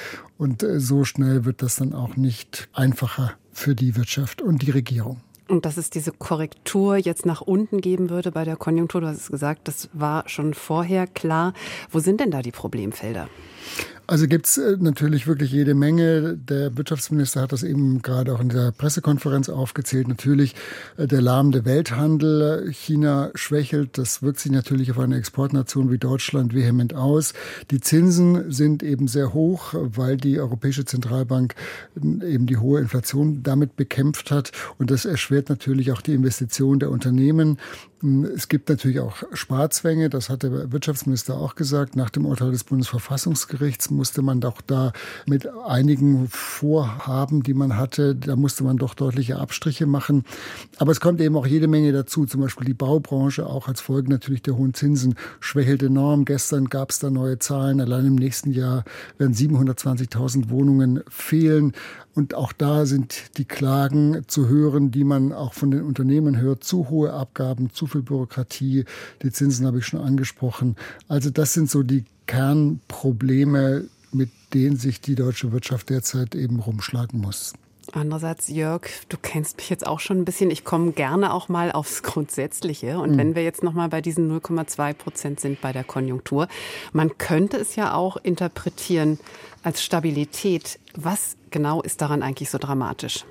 Und 0.43 0.65
äh, 0.65 0.81
so 0.81 1.05
schnell 1.05 1.45
wird 1.45 1.63
das 1.63 1.77
dann 1.77 1.95
auch 1.95 2.17
nicht 2.17 2.69
einfacher 2.73 3.35
für 3.53 3.77
die 3.77 3.95
Wirtschaft 3.95 4.43
und 4.43 4.63
die 4.63 4.73
Regierung. 4.73 5.21
Und 5.47 5.67
dass 5.67 5.77
es 5.77 5.89
diese 5.89 6.11
Korrektur 6.11 6.97
jetzt 6.97 7.27
nach 7.27 7.43
unten 7.43 7.81
geben 7.81 8.11
würde 8.11 8.33
bei 8.33 8.45
der 8.45 8.57
Konjunktur, 8.57 9.03
du 9.03 9.07
hast 9.07 9.21
es 9.21 9.31
gesagt, 9.31 9.69
das 9.69 9.89
war 9.93 10.29
schon 10.29 10.55
vorher 10.55 11.07
klar. 11.07 11.53
Wo 11.93 12.01
sind 12.01 12.19
denn 12.19 12.33
da 12.33 12.43
die 12.43 12.51
Problemfelder? 12.51 13.29
Also 14.13 14.27
gibt 14.29 14.45
es 14.45 14.59
äh, 14.59 14.77
natürlich 14.79 15.27
wirklich 15.27 15.53
jede 15.53 15.75
Menge. 15.75 16.37
Der 16.37 16.77
Wirtschaftsminister 16.77 17.41
hat 17.41 17.53
das 17.53 17.63
eben 17.63 18.03
gerade 18.03 18.35
auch 18.35 18.41
in 18.41 18.51
der 18.51 18.71
Pressekonferenz 18.71 19.49
aufgezählt. 19.49 20.07
Natürlich 20.07 20.55
äh, 20.99 21.07
der 21.07 21.23
lahmende 21.23 21.65
Welthandel. 21.65 22.71
China 22.73 23.31
schwächelt. 23.35 23.97
Das 23.97 24.21
wirkt 24.21 24.39
sich 24.39 24.53
natürlich 24.53 24.91
auf 24.91 24.99
eine 24.99 25.17
Exportnation 25.17 25.91
wie 25.91 25.97
Deutschland 25.97 26.53
vehement 26.53 26.95
aus. 26.95 27.33
Die 27.71 27.81
Zinsen 27.81 28.53
sind 28.53 28.83
eben 28.83 29.09
sehr 29.09 29.33
hoch, 29.33 29.73
weil 29.73 30.19
die 30.19 30.39
Europäische 30.39 30.85
Zentralbank 30.85 31.55
äh, 31.97 32.35
eben 32.35 32.45
die 32.45 32.59
hohe 32.59 32.81
Inflation 32.81 33.43
damit 33.43 33.77
bekämpft 33.77 34.31
hat. 34.31 34.53
Und 34.77 34.91
das 34.91 35.07
erschwert 35.07 35.49
natürlich 35.49 35.91
auch 35.91 36.03
die 36.03 36.13
Investition 36.13 36.81
der 36.81 36.91
Unternehmen. 36.91 37.57
Hm, 38.03 38.25
es 38.25 38.49
gibt 38.49 38.69
natürlich 38.69 38.99
auch 39.01 39.23
Sparzwänge, 39.33 40.11
das 40.11 40.29
hat 40.29 40.43
der 40.43 40.73
Wirtschaftsminister 40.73 41.39
auch 41.39 41.55
gesagt. 41.55 41.95
Nach 41.97 42.11
dem 42.11 42.27
Urteil 42.27 42.51
des 42.51 42.65
Bundesverfassungsgerichts 42.65 43.91
musste 44.03 44.23
man 44.23 44.41
doch 44.41 44.61
da 44.61 44.93
mit 45.27 45.49
einigen 45.65 46.27
Vorhaben, 46.27 47.45
die 47.45 47.55
man 47.55 47.77
hatte, 47.77 48.17
da 48.17 48.35
musste 48.35 48.65
man 48.65 48.77
doch 48.77 48.95
deutliche 48.95 49.39
Abstriche 49.39 49.87
machen. 49.87 50.25
Aber 50.79 50.91
es 50.91 50.99
kommt 50.99 51.21
eben 51.21 51.37
auch 51.37 51.47
jede 51.47 51.69
Menge 51.69 51.93
dazu. 51.93 52.27
Zum 52.27 52.41
Beispiel 52.41 52.67
die 52.67 52.75
Baubranche, 52.75 53.47
auch 53.47 53.69
als 53.69 53.81
Folge 53.81 54.11
natürlich 54.11 54.43
der 54.43 54.57
hohen 54.57 54.75
Zinsen, 54.75 55.15
schwächelt 55.39 55.85
enorm. 55.85 56.25
Gestern 56.25 56.65
gab 56.65 56.91
es 56.91 56.99
da 56.99 57.11
neue 57.11 57.39
Zahlen. 57.39 57.81
Allein 57.81 58.05
im 58.07 58.17
nächsten 58.17 58.51
Jahr 58.51 58.83
werden 59.19 59.35
720.000 59.35 60.51
Wohnungen 60.51 61.05
fehlen. 61.07 61.73
Und 62.15 62.35
auch 62.35 62.53
da 62.53 62.85
sind 62.85 63.37
die 63.39 63.47
Klagen 63.47 64.23
zu 64.27 64.49
hören, 64.49 64.91
die 64.91 65.05
man 65.05 65.33
auch 65.33 65.55
von 65.55 65.71
den 65.71 65.83
Unternehmen 65.83 66.39
hört. 66.39 66.63
Zu 66.63 66.91
hohe 66.91 67.13
Abgaben, 67.13 67.71
zu 67.71 67.87
viel 67.87 68.03
Bürokratie. 68.03 68.85
Die 69.23 69.33
Zinsen 69.33 69.67
habe 69.67 69.79
ich 69.79 69.87
schon 69.87 70.01
angesprochen. 70.01 70.77
Also 71.09 71.31
das 71.31 71.55
sind 71.55 71.71
so 71.71 71.83
die 71.83 72.05
Kernprobleme, 72.27 73.85
mit 74.13 74.31
denen 74.53 74.77
sich 74.77 75.01
die 75.01 75.15
deutsche 75.15 75.53
Wirtschaft 75.53 75.89
derzeit 75.89 76.35
eben 76.35 76.61
rumschlagen 76.61 77.21
muss. 77.21 77.55
Andererseits, 77.91 78.49
Jörg, 78.49 78.83
du 79.09 79.17
kennst 79.21 79.57
mich 79.57 79.69
jetzt 79.69 79.87
auch 79.87 79.99
schon 79.99 80.19
ein 80.19 80.25
bisschen. 80.25 80.51
Ich 80.51 80.65
komme 80.65 80.93
gerne 80.93 81.35
auch 81.35 81.49
mal 81.49 81.73
aufs 81.73 82.03
Grundsätzliche. 82.03 82.99
Und 82.99 83.13
mhm. 83.13 83.19
wenn 83.19 83.35
wir 83.35 83.43
jetzt 83.43 83.63
noch 83.63 83.73
mal 83.73 83.89
bei 83.89 84.01
diesen 84.01 84.31
0,2 84.31 84.95
Prozent 84.95 85.41
sind 85.41 85.61
bei 85.61 85.73
der 85.73 85.85
Konjunktur, 85.85 86.49
man 86.93 87.19
könnte 87.19 87.57
es 87.57 87.77
ja 87.77 87.95
auch 87.95 88.17
interpretieren 88.17 89.19
als 89.63 89.83
Stabilität. 89.83 90.79
Was 90.95 91.37
genau 91.51 91.83
ist 91.83 92.01
daran 92.01 92.23
eigentlich 92.23 92.51
so 92.51 92.59
dramatisch? 92.59 93.25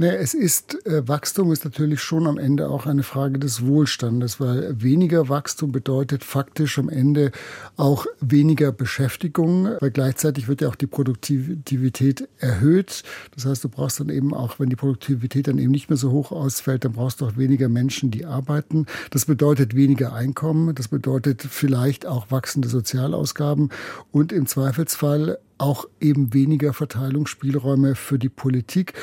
Nee, 0.00 0.16
es 0.16 0.32
ist, 0.32 0.86
äh, 0.86 1.06
Wachstum 1.06 1.52
ist 1.52 1.66
natürlich 1.66 2.00
schon 2.00 2.26
am 2.26 2.38
Ende 2.38 2.70
auch 2.70 2.86
eine 2.86 3.02
Frage 3.02 3.38
des 3.38 3.66
Wohlstandes, 3.66 4.40
weil 4.40 4.80
weniger 4.80 5.28
Wachstum 5.28 5.72
bedeutet 5.72 6.24
faktisch 6.24 6.78
am 6.78 6.88
Ende 6.88 7.32
auch 7.76 8.06
weniger 8.18 8.72
Beschäftigung, 8.72 9.68
weil 9.78 9.90
gleichzeitig 9.90 10.48
wird 10.48 10.62
ja 10.62 10.68
auch 10.68 10.74
die 10.74 10.86
Produktivität 10.86 12.26
erhöht. 12.38 13.02
Das 13.34 13.44
heißt, 13.44 13.62
du 13.62 13.68
brauchst 13.68 14.00
dann 14.00 14.08
eben 14.08 14.32
auch, 14.32 14.58
wenn 14.58 14.70
die 14.70 14.76
Produktivität 14.76 15.48
dann 15.48 15.58
eben 15.58 15.70
nicht 15.70 15.90
mehr 15.90 15.98
so 15.98 16.12
hoch 16.12 16.32
ausfällt, 16.32 16.86
dann 16.86 16.92
brauchst 16.92 17.20
du 17.20 17.26
auch 17.26 17.36
weniger 17.36 17.68
Menschen, 17.68 18.10
die 18.10 18.24
arbeiten. 18.24 18.86
Das 19.10 19.26
bedeutet 19.26 19.76
weniger 19.76 20.14
Einkommen, 20.14 20.74
das 20.74 20.88
bedeutet 20.88 21.42
vielleicht 21.42 22.06
auch 22.06 22.30
wachsende 22.30 22.68
Sozialausgaben 22.68 23.68
und 24.12 24.32
im 24.32 24.46
Zweifelsfall 24.46 25.36
auch 25.58 25.84
eben 26.00 26.32
weniger 26.32 26.72
Verteilungsspielräume 26.72 27.94
für 27.94 28.18
die 28.18 28.30
Politik. 28.30 28.94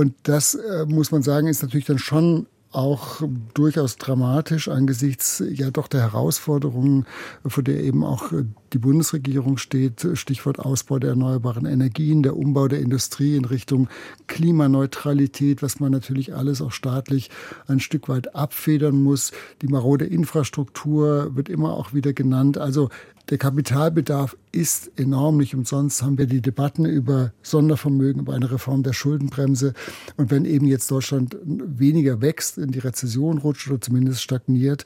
Und 0.00 0.14
das 0.22 0.54
äh, 0.54 0.86
muss 0.86 1.12
man 1.12 1.22
sagen, 1.22 1.46
ist 1.46 1.62
natürlich 1.62 1.84
dann 1.84 1.98
schon 1.98 2.46
auch 2.72 3.20
durchaus 3.52 3.96
dramatisch 3.96 4.68
angesichts 4.68 5.42
ja 5.46 5.70
doch 5.70 5.88
der 5.88 6.00
Herausforderungen, 6.00 7.04
vor 7.44 7.62
der 7.62 7.82
eben 7.82 8.02
auch 8.02 8.32
äh, 8.32 8.44
die 8.72 8.78
Bundesregierung 8.78 9.58
steht. 9.58 10.08
Stichwort 10.14 10.58
Ausbau 10.58 10.98
der 10.98 11.10
erneuerbaren 11.10 11.66
Energien, 11.66 12.22
der 12.22 12.34
Umbau 12.34 12.66
der 12.66 12.80
Industrie 12.80 13.36
in 13.36 13.44
Richtung 13.44 13.88
Klimaneutralität, 14.26 15.60
was 15.62 15.80
man 15.80 15.92
natürlich 15.92 16.34
alles 16.34 16.62
auch 16.62 16.72
staatlich 16.72 17.28
ein 17.66 17.80
Stück 17.80 18.08
weit 18.08 18.34
abfedern 18.34 19.02
muss. 19.02 19.32
Die 19.60 19.68
marode 19.68 20.06
Infrastruktur 20.06 21.36
wird 21.36 21.50
immer 21.50 21.74
auch 21.74 21.92
wieder 21.92 22.14
genannt. 22.14 22.56
Also 22.56 22.88
der 23.30 23.38
Kapitalbedarf 23.38 24.36
ist 24.52 24.90
enorm. 24.98 25.36
Nicht 25.36 25.54
umsonst 25.54 26.02
haben 26.02 26.18
wir 26.18 26.26
die 26.26 26.40
Debatten 26.40 26.84
über 26.84 27.32
Sondervermögen, 27.42 28.22
über 28.22 28.34
eine 28.34 28.50
Reform 28.50 28.82
der 28.82 28.92
Schuldenbremse. 28.92 29.72
Und 30.16 30.30
wenn 30.30 30.44
eben 30.44 30.66
jetzt 30.66 30.90
Deutschland 30.90 31.36
weniger 31.44 32.20
wächst, 32.20 32.58
in 32.58 32.72
die 32.72 32.80
Rezession 32.80 33.38
rutscht 33.38 33.70
oder 33.70 33.80
zumindest 33.80 34.22
stagniert, 34.22 34.84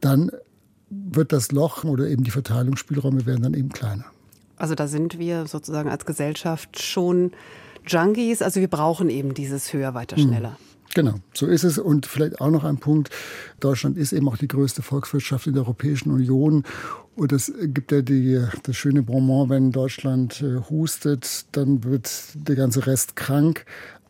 dann 0.00 0.30
wird 0.90 1.32
das 1.32 1.52
Loch 1.52 1.84
oder 1.84 2.06
eben 2.08 2.22
die 2.22 2.30
Verteilungsspielräume 2.30 3.26
werden 3.26 3.42
dann 3.42 3.54
eben 3.54 3.70
kleiner. 3.70 4.04
Also 4.56 4.74
da 4.74 4.86
sind 4.86 5.18
wir 5.18 5.46
sozusagen 5.46 5.88
als 5.88 6.06
Gesellschaft 6.06 6.80
schon 6.80 7.32
Junkies. 7.86 8.42
Also 8.42 8.60
wir 8.60 8.68
brauchen 8.68 9.10
eben 9.10 9.34
dieses 9.34 9.72
höher, 9.72 9.94
weiter, 9.94 10.16
hm. 10.16 10.46
Genau, 10.96 11.16
so 11.34 11.44
ist 11.46 11.62
es. 11.62 11.76
Und 11.76 12.06
vielleicht 12.06 12.40
auch 12.40 12.50
noch 12.50 12.64
ein 12.64 12.78
Punkt. 12.78 13.10
Deutschland 13.60 13.98
ist 13.98 14.14
eben 14.14 14.30
auch 14.30 14.38
die 14.38 14.48
größte 14.48 14.80
Volkswirtschaft 14.80 15.46
in 15.46 15.52
der 15.52 15.64
Europäischen 15.64 16.10
Union. 16.10 16.64
Und 17.14 17.32
es 17.32 17.52
gibt 17.64 17.92
ja 17.92 18.00
die, 18.00 18.42
das 18.62 18.76
schöne 18.76 19.02
Bonbon, 19.02 19.50
wenn 19.50 19.72
Deutschland 19.72 20.40
äh, 20.40 20.58
hustet, 20.70 21.44
dann 21.52 21.84
wird 21.84 22.10
der 22.32 22.56
ganze 22.56 22.86
Rest 22.86 23.14
krank. 23.14 23.66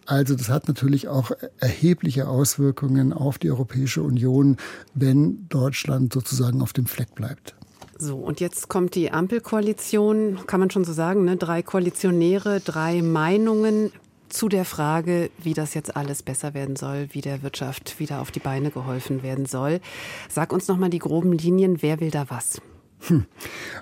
Also 0.06 0.36
das 0.36 0.48
hat 0.48 0.68
natürlich 0.68 1.08
auch 1.08 1.32
erhebliche 1.58 2.28
Auswirkungen 2.28 3.12
auf 3.12 3.38
die 3.38 3.50
Europäische 3.50 4.04
Union, 4.04 4.56
wenn 4.94 5.48
Deutschland 5.48 6.12
sozusagen 6.12 6.62
auf 6.62 6.72
dem 6.72 6.86
Fleck 6.86 7.16
bleibt. 7.16 7.56
So, 7.98 8.16
und 8.16 8.38
jetzt 8.38 8.68
kommt 8.68 8.94
die 8.94 9.10
Ampelkoalition, 9.10 10.46
kann 10.46 10.60
man 10.60 10.70
schon 10.70 10.84
so 10.84 10.92
sagen, 10.92 11.24
ne? 11.24 11.36
drei 11.36 11.62
Koalitionäre, 11.62 12.60
drei 12.60 13.02
Meinungen 13.02 13.90
zu 14.36 14.50
der 14.50 14.66
Frage, 14.66 15.30
wie 15.38 15.54
das 15.54 15.72
jetzt 15.72 15.96
alles 15.96 16.22
besser 16.22 16.52
werden 16.52 16.76
soll, 16.76 17.08
wie 17.12 17.22
der 17.22 17.42
Wirtschaft 17.42 17.98
wieder 17.98 18.20
auf 18.20 18.30
die 18.30 18.38
Beine 18.38 18.70
geholfen 18.70 19.22
werden 19.22 19.46
soll. 19.46 19.80
Sag 20.28 20.52
uns 20.52 20.68
noch 20.68 20.76
mal 20.76 20.90
die 20.90 20.98
groben 20.98 21.32
Linien, 21.32 21.80
wer 21.80 22.00
will 22.00 22.10
da 22.10 22.26
was? 22.28 22.60
Hm. 23.08 23.26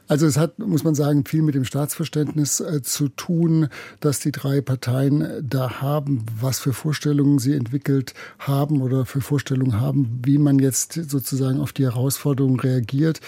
Also 0.06 0.26
es 0.26 0.36
hat, 0.36 0.58
muss 0.58 0.84
man 0.84 0.94
sagen, 0.94 1.24
viel 1.24 1.42
mit 1.42 1.54
dem 1.54 1.64
Staatsverständnis 1.64 2.60
äh, 2.60 2.82
zu 2.82 3.08
tun, 3.08 3.68
dass 4.00 4.20
die 4.20 4.32
drei 4.32 4.60
Parteien 4.60 5.22
äh, 5.22 5.42
da 5.42 5.80
haben, 5.80 6.24
was 6.38 6.58
für 6.58 6.74
Vorstellungen 6.74 7.38
sie 7.38 7.54
entwickelt 7.54 8.12
haben 8.38 8.82
oder 8.82 9.06
für 9.06 9.22
Vorstellungen 9.22 9.80
haben, 9.80 10.20
wie 10.24 10.36
man 10.36 10.58
jetzt 10.58 10.92
sozusagen 10.92 11.60
auf 11.60 11.72
die 11.72 11.84
Herausforderungen 11.84 12.60
reagiert. 12.60 13.20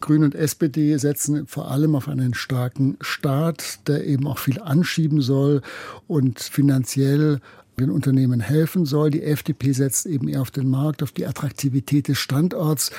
Grüne 0.00 0.24
und 0.26 0.34
SPD 0.34 0.96
setzen 0.96 1.46
vor 1.46 1.70
allem 1.70 1.94
auf 1.94 2.08
einen 2.08 2.32
starken 2.32 2.96
Staat, 3.00 3.86
der 3.86 4.06
eben 4.06 4.26
auch 4.26 4.38
viel 4.38 4.60
anschieben 4.60 5.20
soll 5.20 5.60
und 6.06 6.40
finanziell 6.40 7.40
den 7.78 7.90
Unternehmen 7.90 8.40
helfen 8.40 8.86
soll. 8.86 9.10
Die 9.10 9.22
FDP 9.22 9.72
setzt 9.72 10.06
eben 10.06 10.28
eher 10.28 10.40
auf 10.40 10.50
den 10.50 10.70
Markt, 10.70 11.02
auf 11.02 11.12
die 11.12 11.26
Attraktivität 11.26 12.08
des 12.08 12.18
Standorts. 12.18 12.92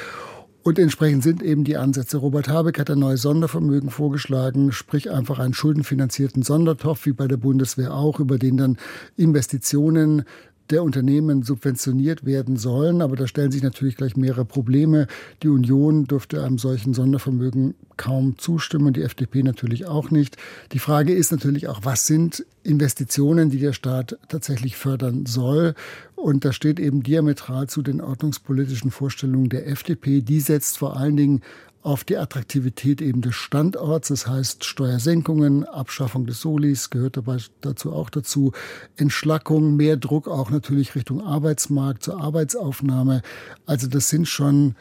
Und 0.67 0.79
entsprechend 0.79 1.21
sind 1.21 1.43
eben 1.43 1.63
die 1.63 1.77
Ansätze. 1.77 2.17
Robert 2.17 2.49
Habeck 2.49 2.79
hat 2.79 2.89
ein 2.89 2.97
neues 2.97 3.21
Sondervermögen 3.21 3.91
vorgeschlagen, 3.91 4.71
sprich 4.71 5.11
einfach 5.11 5.37
einen 5.37 5.53
schuldenfinanzierten 5.53 6.41
Sondertopf, 6.41 7.05
wie 7.05 7.13
bei 7.13 7.27
der 7.27 7.37
Bundeswehr 7.37 7.93
auch, 7.93 8.19
über 8.19 8.39
den 8.39 8.57
dann 8.57 8.77
Investitionen 9.15 10.23
der 10.69 10.83
Unternehmen 10.83 11.43
subventioniert 11.43 12.25
werden 12.25 12.57
sollen. 12.57 13.01
Aber 13.01 13.15
da 13.15 13.27
stellen 13.27 13.51
sich 13.51 13.63
natürlich 13.63 13.95
gleich 13.95 14.17
mehrere 14.17 14.45
Probleme. 14.45 15.07
Die 15.43 15.49
Union 15.49 16.05
dürfte 16.05 16.43
einem 16.43 16.57
solchen 16.57 16.93
Sondervermögen 16.93 17.75
kaum 17.97 18.37
zustimmen, 18.37 18.93
die 18.93 19.03
FDP 19.03 19.43
natürlich 19.43 19.85
auch 19.85 20.11
nicht. 20.11 20.37
Die 20.71 20.79
Frage 20.79 21.13
ist 21.13 21.31
natürlich 21.31 21.67
auch, 21.67 21.81
was 21.83 22.07
sind 22.07 22.45
Investitionen, 22.63 23.49
die 23.49 23.59
der 23.59 23.73
Staat 23.73 24.17
tatsächlich 24.27 24.75
fördern 24.75 25.25
soll? 25.25 25.75
Und 26.15 26.43
das 26.43 26.55
steht 26.55 26.79
eben 26.79 27.03
diametral 27.03 27.67
zu 27.67 27.81
den 27.81 28.01
ordnungspolitischen 28.01 28.91
Vorstellungen 28.91 29.49
der 29.49 29.67
FDP. 29.67 30.21
Die 30.21 30.39
setzt 30.39 30.77
vor 30.77 30.97
allen 30.97 31.17
Dingen 31.17 31.41
auf 31.85 32.03
die 32.03 32.17
Attraktivität 32.17 32.99
eben 32.99 33.21
des 33.21 33.35
Standorts. 33.35 34.07
Das 34.07 34.25
heißt 34.25 34.65
Steuersenkungen, 34.65 35.65
Abschaffung 35.65 36.25
des 36.25 36.41
Solis 36.41 36.89
gehört 36.89 37.17
dabei 37.17 37.37
dazu 37.61 37.93
auch 37.93 38.09
dazu, 38.09 38.53
Entschlackung, 38.97 39.75
mehr 39.75 39.95
Druck 39.95 40.27
auch 40.27 40.49
natürlich 40.49 40.95
Richtung 40.95 41.21
Arbeitsmarkt, 41.21 42.01
zur 42.03 42.19
Arbeitsaufnahme. 42.19 43.21
Also 43.67 43.87
das 43.87 44.09
sind 44.09 44.27
schon 44.27 44.75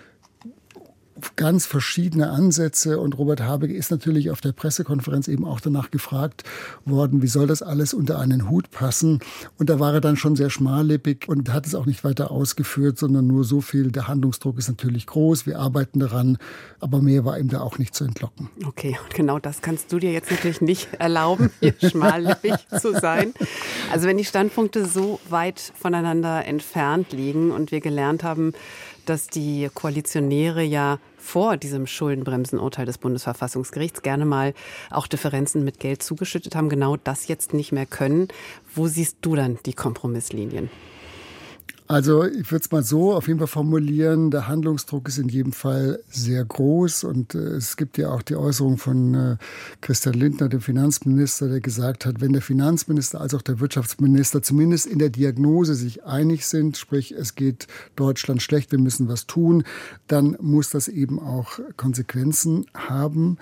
ganz 1.36 1.66
verschiedene 1.66 2.30
Ansätze 2.30 2.98
und 2.98 3.16
Robert 3.18 3.40
Habeck 3.40 3.70
ist 3.70 3.90
natürlich 3.90 4.30
auf 4.30 4.40
der 4.40 4.52
Pressekonferenz 4.52 5.28
eben 5.28 5.44
auch 5.44 5.60
danach 5.60 5.90
gefragt 5.90 6.44
worden, 6.84 7.22
wie 7.22 7.28
soll 7.28 7.46
das 7.46 7.62
alles 7.62 7.94
unter 7.94 8.18
einen 8.18 8.50
Hut 8.50 8.70
passen 8.70 9.20
und 9.58 9.70
da 9.70 9.78
war 9.78 9.94
er 9.94 10.00
dann 10.00 10.16
schon 10.16 10.36
sehr 10.36 10.50
schmallippig 10.50 11.28
und 11.28 11.52
hat 11.52 11.66
es 11.66 11.74
auch 11.74 11.86
nicht 11.86 12.04
weiter 12.04 12.30
ausgeführt, 12.30 12.98
sondern 12.98 13.26
nur 13.26 13.44
so 13.44 13.60
viel, 13.60 13.92
der 13.92 14.08
Handlungsdruck 14.08 14.58
ist 14.58 14.68
natürlich 14.68 15.06
groß, 15.06 15.46
wir 15.46 15.58
arbeiten 15.58 16.00
daran, 16.00 16.38
aber 16.80 17.00
mehr 17.00 17.24
war 17.24 17.38
ihm 17.38 17.48
da 17.48 17.60
auch 17.60 17.78
nicht 17.78 17.94
zu 17.94 18.04
entlocken. 18.04 18.50
Okay, 18.66 18.98
und 19.04 19.14
genau 19.14 19.38
das 19.38 19.62
kannst 19.62 19.92
du 19.92 19.98
dir 19.98 20.12
jetzt 20.12 20.30
natürlich 20.30 20.60
nicht 20.60 20.88
erlauben, 20.98 21.50
hier 21.60 21.74
schmallippig 21.90 22.54
zu 22.80 22.92
sein. 22.92 23.34
Also 23.92 24.08
wenn 24.08 24.16
die 24.16 24.24
Standpunkte 24.24 24.86
so 24.86 25.20
weit 25.28 25.60
voneinander 25.60 26.44
entfernt 26.44 27.12
liegen 27.12 27.50
und 27.50 27.70
wir 27.70 27.80
gelernt 27.80 28.24
haben, 28.24 28.52
dass 29.04 29.28
die 29.28 29.68
Koalitionäre 29.72 30.62
ja 30.62 30.98
vor 31.24 31.56
diesem 31.56 31.86
Schuldenbremsenurteil 31.86 32.84
des 32.84 32.98
Bundesverfassungsgerichts 32.98 34.02
gerne 34.02 34.26
mal 34.26 34.52
auch 34.90 35.06
Differenzen 35.06 35.64
mit 35.64 35.80
Geld 35.80 36.02
zugeschüttet 36.02 36.54
haben, 36.54 36.68
genau 36.68 36.96
das 36.96 37.28
jetzt 37.28 37.54
nicht 37.54 37.72
mehr 37.72 37.86
können. 37.86 38.28
Wo 38.74 38.86
siehst 38.86 39.16
du 39.22 39.34
dann 39.34 39.58
die 39.64 39.72
Kompromisslinien? 39.72 40.70
Also 41.86 42.24
ich 42.24 42.50
würde 42.50 42.64
es 42.64 42.70
mal 42.70 42.82
so 42.82 43.12
auf 43.12 43.28
jeden 43.28 43.38
Fall 43.38 43.46
formulieren, 43.46 44.30
der 44.30 44.48
Handlungsdruck 44.48 45.06
ist 45.06 45.18
in 45.18 45.28
jedem 45.28 45.52
Fall 45.52 46.00
sehr 46.08 46.42
groß 46.42 47.04
und 47.04 47.34
äh, 47.34 47.56
es 47.56 47.76
gibt 47.76 47.98
ja 47.98 48.10
auch 48.10 48.22
die 48.22 48.36
Äußerung 48.36 48.78
von 48.78 49.14
äh, 49.14 49.36
Christian 49.82 50.14
Lindner, 50.14 50.48
dem 50.48 50.62
Finanzminister, 50.62 51.46
der 51.46 51.60
gesagt 51.60 52.06
hat, 52.06 52.22
wenn 52.22 52.32
der 52.32 52.40
Finanzminister 52.40 53.20
als 53.20 53.34
auch 53.34 53.42
der 53.42 53.60
Wirtschaftsminister 53.60 54.40
zumindest 54.40 54.86
in 54.86 54.98
der 54.98 55.10
Diagnose 55.10 55.74
sich 55.74 56.04
einig 56.04 56.46
sind, 56.46 56.78
sprich 56.78 57.12
es 57.12 57.34
geht 57.34 57.66
Deutschland 57.96 58.40
schlecht, 58.40 58.72
wir 58.72 58.78
müssen 58.78 59.06
was 59.08 59.26
tun, 59.26 59.62
dann 60.06 60.38
muss 60.40 60.70
das 60.70 60.88
eben 60.88 61.18
auch 61.20 61.58
Konsequenzen 61.76 62.64
haben. 62.72 63.36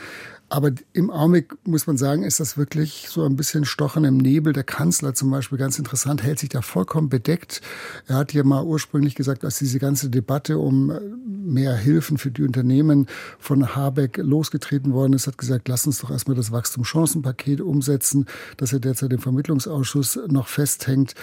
Aber 0.52 0.70
im 0.92 1.10
Augenblick 1.10 1.54
muss 1.66 1.86
man 1.86 1.96
sagen, 1.96 2.24
ist 2.24 2.38
das 2.38 2.58
wirklich 2.58 3.06
so 3.08 3.24
ein 3.24 3.36
bisschen 3.36 3.64
Stochen 3.64 4.04
im 4.04 4.18
Nebel. 4.18 4.52
Der 4.52 4.64
Kanzler 4.64 5.14
zum 5.14 5.30
Beispiel, 5.30 5.56
ganz 5.56 5.78
interessant, 5.78 6.22
hält 6.22 6.38
sich 6.38 6.50
da 6.50 6.60
vollkommen 6.60 7.08
bedeckt. 7.08 7.62
Er 8.06 8.16
hat 8.16 8.34
ja 8.34 8.44
mal 8.44 8.62
ursprünglich 8.62 9.14
gesagt, 9.14 9.44
dass 9.44 9.58
diese 9.58 9.78
ganze 9.78 10.10
Debatte 10.10 10.58
um 10.58 10.92
mehr 11.26 11.74
Hilfen 11.74 12.18
für 12.18 12.30
die 12.30 12.42
Unternehmen 12.42 13.06
von 13.38 13.74
Habeck 13.74 14.18
losgetreten 14.18 14.92
worden 14.92 15.14
ist, 15.14 15.26
hat 15.26 15.38
gesagt, 15.38 15.68
lass 15.68 15.86
uns 15.86 16.00
doch 16.00 16.10
erstmal 16.10 16.36
das 16.36 16.52
Wachstumschancenpaket 16.52 17.62
umsetzen, 17.62 18.26
das 18.58 18.74
er 18.74 18.80
derzeit 18.80 19.10
im 19.14 19.20
Vermittlungsausschuss 19.20 20.20
noch 20.26 20.48
festhängt. 20.48 21.14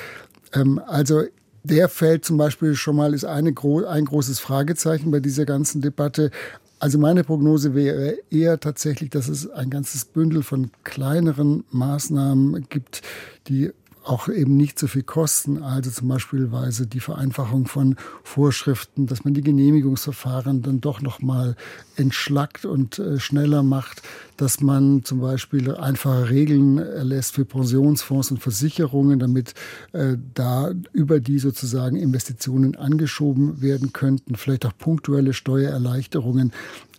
Ähm, 0.53 0.81
also 0.87 1.21
der 1.63 1.87
fällt 1.87 2.25
zum 2.25 2.37
Beispiel 2.37 2.73
schon 2.73 2.95
mal, 2.95 3.13
ist 3.13 3.25
eine, 3.25 3.53
ein 3.89 4.05
großes 4.05 4.39
Fragezeichen 4.39 5.11
bei 5.11 5.19
dieser 5.19 5.45
ganzen 5.45 5.81
Debatte. 5.81 6.31
Also 6.79 6.97
meine 6.97 7.25
Prognose 7.25 7.75
wäre 7.75 8.17
eher 8.31 8.59
tatsächlich, 8.59 9.09
dass 9.09 9.27
es 9.27 9.49
ein 9.49 9.69
ganzes 9.69 10.05
Bündel 10.05 10.43
von 10.43 10.71
kleineren 10.85 11.65
Maßnahmen 11.71 12.67
gibt, 12.69 13.01
die 13.49 13.71
auch 14.10 14.28
eben 14.28 14.58
nicht 14.58 14.80
so 14.80 14.88
viel 14.88 15.04
kosten. 15.04 15.62
Also 15.62 15.91
zum 15.91 16.08
Beispiel 16.08 16.50
die 16.91 17.00
Vereinfachung 17.00 17.67
von 17.67 17.95
Vorschriften, 18.24 19.06
dass 19.06 19.24
man 19.24 19.36
die 19.36 19.41
Genehmigungsverfahren 19.41 20.63
dann 20.63 20.82
doch 20.82 21.02
noch 21.02 21.22
mal 21.22 21.56
entschlackt 21.95 22.65
und 22.65 22.98
äh, 22.98 23.19
schneller 23.19 23.62
macht, 23.62 24.02
dass 24.36 24.62
man 24.62 25.04
zum 25.04 25.19
Beispiel 25.19 25.76
einfache 25.76 26.30
Regeln 26.30 26.80
erlässt 26.80 27.36
für 27.36 27.45
Pensionsfonds 27.45 28.32
und 28.32 28.39
Versicherungen, 28.39 29.19
damit 29.19 29.54
äh, 29.91 30.17
da 30.34 30.72
über 30.91 31.19
die 31.19 31.38
sozusagen 31.38 31.95
Investitionen 31.95 32.76
angeschoben 32.76 33.62
werden 33.62 33.93
könnten, 33.93 34.36
vielleicht 34.36 34.65
auch 34.65 34.76
punktuelle 34.76 35.34
Steuererleichterungen. 35.34 36.52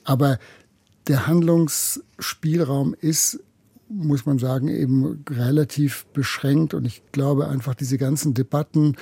Aber 0.04 0.38
der 1.08 1.26
Handlungsspielraum 1.26 2.94
ist 3.00 3.40
muss 3.90 4.24
man 4.24 4.38
sagen, 4.38 4.68
eben 4.68 5.24
relativ 5.28 6.06
beschränkt. 6.12 6.74
Und 6.74 6.84
ich 6.84 7.02
glaube 7.12 7.48
einfach, 7.48 7.74
diese 7.74 7.98
ganzen 7.98 8.34
Debatten 8.34 8.96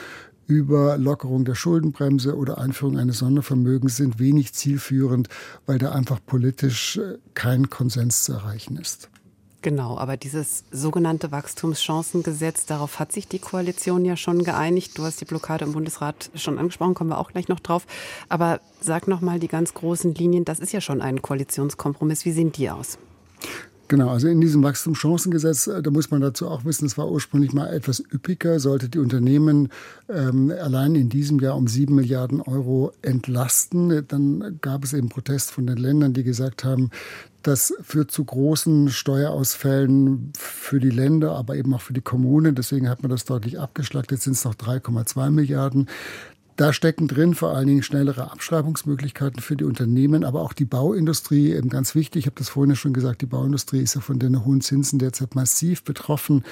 über 0.47 0.97
Lockerung 0.97 1.45
der 1.45 1.55
Schuldenbremse 1.55 2.35
oder 2.35 2.59
Einführung 2.59 2.99
eines 2.99 3.19
Sondervermögens 3.19 3.97
sind 3.97 4.19
wenig 4.19 4.55
zielführend, 4.55 5.29
weil 5.67 5.79
da 5.79 5.93
einfach 5.93 6.21
politisch 6.25 6.97
äh, 6.97 7.19
kein 7.35 7.69
Konsens 7.69 8.23
zu 8.25 8.33
erreichen 8.33 8.79
ist. 8.79 9.11
Genau, 9.61 9.99
aber 9.99 10.17
dieses 10.17 10.65
sogenannte 10.71 11.33
Wachstumschancengesetz, 11.33 12.65
darauf 12.65 13.01
hat 13.01 13.13
sich 13.13 13.27
die 13.27 13.41
Koalition 13.41 14.05
ja 14.05 14.17
schon 14.17 14.45
geeinigt. 14.45 14.97
Du 14.97 15.03
hast 15.03 15.21
die 15.21 15.25
Blockade 15.25 15.65
im 15.65 15.73
Bundesrat 15.73 16.31
schon 16.35 16.59
angesprochen, 16.59 16.95
kommen 16.95 17.11
wir 17.11 17.19
auch 17.19 17.33
gleich 17.33 17.49
noch 17.49 17.61
drauf. 17.61 17.85
Aber 18.29 18.61
sag 18.81 19.09
noch 19.09 19.21
mal 19.21 19.41
die 19.41 19.49
ganz 19.49 19.75
großen 19.75 20.15
Linien, 20.15 20.45
das 20.45 20.61
ist 20.61 20.73
ja 20.73 20.81
schon 20.81 21.03
ein 21.03 21.23
Koalitionskompromiss. 21.23 22.25
Wie 22.25 22.33
sehen 22.33 22.53
die 22.53 22.71
aus? 22.71 22.99
Genau, 23.89 24.11
also 24.11 24.29
in 24.29 24.43
diesem 24.43 24.63
Wachstumschancengesetz, 24.63 25.67
äh, 25.67 25.83
da 25.83 25.91
muss 25.91 26.11
man 26.11 26.21
dazu 26.21 26.47
auch 26.47 26.67
wissen, 26.67 26.85
es 26.85 26.99
war 26.99 27.11
ursprünglich 27.11 27.55
mal 27.55 27.73
etwas 27.73 28.01
üppiger, 28.13 28.61
sollte 28.61 28.91
die 28.91 28.99
Unternehmen 28.99 29.71
ähm, 30.11 30.53
allein 30.63 30.95
in 30.95 31.09
diesem 31.09 31.41
Jahr 31.41 31.57
um 31.57 31.69
sieben 31.69 31.95
Milliarden 31.95 32.43
Euro 32.43 32.93
entlasten. 33.01 34.07
Dann 34.07 34.59
gab 34.61 34.85
es 34.85 34.93
eben 34.93 35.09
Protest 35.09 35.53
von 35.53 35.67
den 35.67 35.79
Ländern, 35.79 36.13
die 36.13 36.23
gesagt 36.23 36.65
haben, 36.65 36.91
das 37.43 37.73
führt 37.81 38.11
zu 38.11 38.25
großen 38.25 38.91
Steuerausfällen 38.91 40.33
für 40.37 40.81
die 40.81 40.91
Länder, 40.91 41.33
aber 41.33 41.57
eben 41.57 41.73
auch 41.73 41.81
für 41.81 41.95
die 41.95 42.03
Kommunen. 42.03 42.55
Deswegen 42.55 42.91
hat 42.91 43.03
man 43.03 43.11
das 43.11 43.25
deutlich 43.25 43.59
abgeschlagt. 43.59 44.11
Jetzt 44.11 44.25
sind 44.25 44.35
es 44.35 44.45
noch 44.45 44.55
3,2 44.55 45.31
Milliarden. 45.31 45.89
Da 46.59 46.73
stecken 46.73 47.07
drin 47.07 47.37
vor 47.37 47.55
allen 47.55 47.69
Dingen 47.69 47.85
schnellere 47.85 48.33
Abschreibungsmöglichkeiten 48.33 49.41
für 49.41 49.55
die 49.55 49.63
Unternehmen, 49.63 50.25
aber 50.25 50.43
auch 50.43 50.53
die 50.53 50.65
Bauindustrie, 50.65 51.53
eben 51.53 51.69
ganz 51.69 51.95
wichtig. 51.95 52.23
Ich 52.23 52.27
habe 52.27 52.35
das 52.37 52.49
vorhin 52.49 52.75
schon 52.75 52.93
gesagt, 52.93 53.23
die 53.23 53.27
Bauindustrie 53.27 53.79
ist 53.79 53.95
ja 53.95 54.01
von 54.01 54.19
den 54.19 54.45
hohen 54.45 54.61
Zinsen 54.61 54.99
derzeit 54.99 55.37
massiv 55.37 55.85
betroffen 55.85 56.43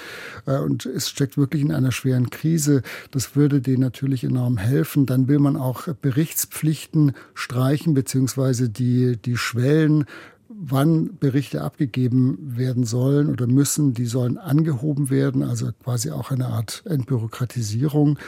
äh, 0.47 0.59
und 0.59 0.87
es 0.87 1.09
steckt 1.09 1.37
wirklich 1.37 1.61
in 1.61 1.73
einer 1.73 1.91
schweren 1.91 2.31
Krise. 2.31 2.83
Das 3.11 3.35
würde 3.35 3.61
denen 3.61 3.81
natürlich 3.81 4.23
enorm 4.23 4.59
helfen. 4.59 5.07
Dann 5.07 5.27
will 5.27 5.41
man 5.41 5.57
auch 5.57 5.89
Berichtspflichten 5.89 7.11
streichen, 7.35 7.95
beziehungsweise 7.95 8.69
die, 8.71 9.17
die 9.17 9.37
Schwellen 9.37 10.05
wann 10.49 11.19
Berichte 11.19 11.63
abgegeben 11.63 12.39
werden 12.57 12.85
sollen 12.85 13.29
oder 13.29 13.49
müssen, 13.49 13.93
die 13.93 14.07
sollen 14.07 14.39
angehoben 14.39 15.11
werden, 15.11 15.43
also 15.43 15.71
quasi 15.83 16.13
auch 16.13 16.31
eine 16.31 16.47
Art 16.47 16.83
Entbürokratisierung. 16.87 18.19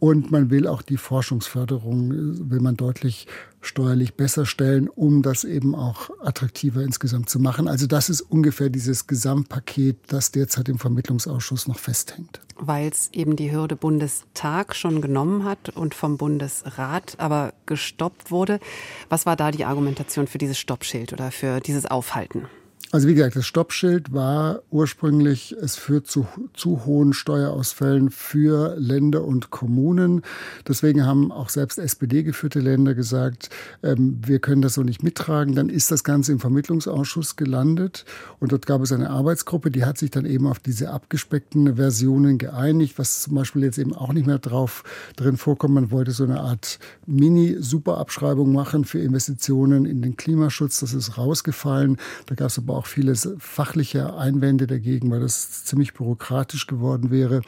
Und 0.00 0.30
man 0.30 0.50
will 0.50 0.66
auch 0.66 0.82
die 0.82 0.96
Forschungsförderung, 0.96 2.12
äh, 2.12 2.50
will 2.50 2.60
man 2.60 2.76
deutlich 2.76 3.26
steuerlich 3.60 4.14
besser 4.14 4.46
stellen, 4.46 4.88
um 4.88 5.22
das 5.22 5.44
eben 5.44 5.74
auch 5.74 6.10
attraktiver 6.22 6.82
insgesamt 6.82 7.28
zu 7.28 7.40
machen. 7.40 7.66
Also 7.66 7.86
das 7.86 8.08
ist 8.08 8.20
ungefähr 8.20 8.70
dieses 8.70 9.06
Gesamtpaket, 9.06 9.96
das 10.06 10.30
derzeit 10.30 10.68
im 10.68 10.78
Vermittlungsausschuss 10.78 11.66
noch 11.66 11.78
festhängt. 11.78 12.40
Weil 12.56 12.88
es 12.88 13.10
eben 13.12 13.34
die 13.34 13.52
Hürde 13.52 13.76
Bundestag 13.76 14.76
schon 14.76 15.00
genommen 15.00 15.44
hat 15.44 15.70
und 15.70 15.94
vom 15.94 16.16
Bundesrat 16.16 17.16
aber 17.18 17.52
gestoppt 17.66 18.30
wurde. 18.30 18.60
Was 19.08 19.26
war 19.26 19.36
da 19.36 19.50
die 19.50 19.64
Argumentation 19.64 20.26
für 20.26 20.38
dieses 20.38 20.58
Stoppschild 20.58 21.12
oder 21.12 21.30
für 21.30 21.60
dieses 21.60 21.86
Aufhalten? 21.86 22.46
Also 22.90 23.06
wie 23.06 23.14
gesagt, 23.14 23.36
das 23.36 23.44
Stoppschild 23.44 24.14
war 24.14 24.62
ursprünglich, 24.70 25.54
es 25.60 25.76
führt 25.76 26.06
zu 26.06 26.26
zu 26.54 26.86
hohen 26.86 27.12
Steuerausfällen 27.12 28.10
für 28.10 28.76
Länder 28.78 29.24
und 29.24 29.50
Kommunen. 29.50 30.22
Deswegen 30.66 31.04
haben 31.04 31.30
auch 31.30 31.50
selbst 31.50 31.78
SPD-geführte 31.78 32.60
Länder 32.60 32.94
gesagt, 32.94 33.50
ähm, 33.82 34.20
wir 34.24 34.38
können 34.38 34.62
das 34.62 34.72
so 34.72 34.82
nicht 34.82 35.02
mittragen. 35.02 35.54
Dann 35.54 35.68
ist 35.68 35.90
das 35.90 36.02
Ganze 36.02 36.32
im 36.32 36.40
Vermittlungsausschuss 36.40 37.36
gelandet 37.36 38.06
und 38.40 38.52
dort 38.52 38.64
gab 38.64 38.80
es 38.80 38.90
eine 38.90 39.10
Arbeitsgruppe, 39.10 39.70
die 39.70 39.84
hat 39.84 39.98
sich 39.98 40.10
dann 40.10 40.24
eben 40.24 40.46
auf 40.46 40.58
diese 40.58 40.90
abgespeckten 40.90 41.76
Versionen 41.76 42.38
geeinigt, 42.38 42.98
was 42.98 43.20
zum 43.20 43.34
Beispiel 43.34 43.64
jetzt 43.64 43.78
eben 43.78 43.94
auch 43.94 44.14
nicht 44.14 44.26
mehr 44.26 44.38
drauf 44.38 44.82
drin 45.16 45.36
vorkommt. 45.36 45.74
Man 45.74 45.90
wollte 45.90 46.12
so 46.12 46.24
eine 46.24 46.40
Art 46.40 46.78
Mini-Superabschreibung 47.04 48.50
machen 48.50 48.86
für 48.86 48.98
Investitionen 48.98 49.84
in 49.84 50.00
den 50.00 50.16
Klimaschutz. 50.16 50.80
Das 50.80 50.94
ist 50.94 51.18
rausgefallen. 51.18 51.98
Da 52.24 52.34
gab 52.34 52.48
es 52.48 52.56
aber 52.56 52.77
auch 52.78 52.86
viele 52.86 53.14
fachliche 53.38 54.14
Einwände 54.14 54.66
dagegen, 54.66 55.10
weil 55.10 55.20
das 55.20 55.64
ziemlich 55.64 55.94
bürokratisch 55.94 56.66
geworden 56.66 57.10
wäre. 57.10 57.42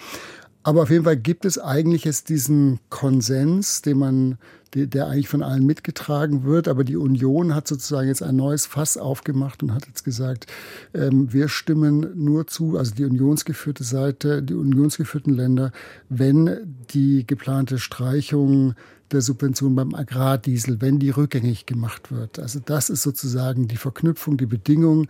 Aber 0.63 0.83
auf 0.83 0.91
jeden 0.91 1.05
Fall 1.05 1.17
gibt 1.17 1.47
es 1.47 1.59
eigentlich 1.59 2.05
jetzt 2.05 2.29
diesen 2.29 2.81
Konsens, 2.91 3.81
den 3.81 3.99
man, 3.99 4.39
der 4.75 5.07
eigentlich 5.07 5.29
von 5.29 5.43
allen 5.43 5.65
mitgetragen 5.65 6.45
wird. 6.45 6.69
Aber 6.69 6.85
die 6.85 6.99
Union 6.99 7.55
hat 7.55 7.67
sozusagen 7.67 8.09
jetzt 8.09 8.23
ein 8.23 8.37
neues 8.37 8.67
Fass 8.67 8.99
aufgemacht 8.99 9.63
und 9.63 9.73
hat 9.73 9.87
jetzt 9.87 10.05
gesagt, 10.05 10.47
ähm, 10.93 11.33
wir 11.33 11.49
stimmen 11.49 12.11
nur 12.15 12.47
zu, 12.47 12.77
also 12.77 12.95
die 12.95 13.07
unionsgeführte 13.07 13.85
Seite, 13.85 14.43
die 14.43 14.55
unionsgeführten 14.55 15.33
Länder, 15.35 15.73
wenn 16.11 16.77
die 16.91 17.27
geplante 17.27 17.79
Streichung 17.79 18.75
der 19.13 19.23
Subvention 19.23 19.75
beim 19.75 19.95
Agrardiesel, 19.95 20.81
wenn 20.81 20.99
die 20.99 21.11
rückgängig 21.11 21.67
gemacht 21.67 22.13
wird. 22.13 22.39
Also 22.39 22.61
das 22.65 22.91
ist 22.91 23.03
sozusagen 23.03 23.69
die 23.69 23.77
Verknüpfung, 23.77 24.37
die 24.37 24.47
Bedingung. 24.47 25.09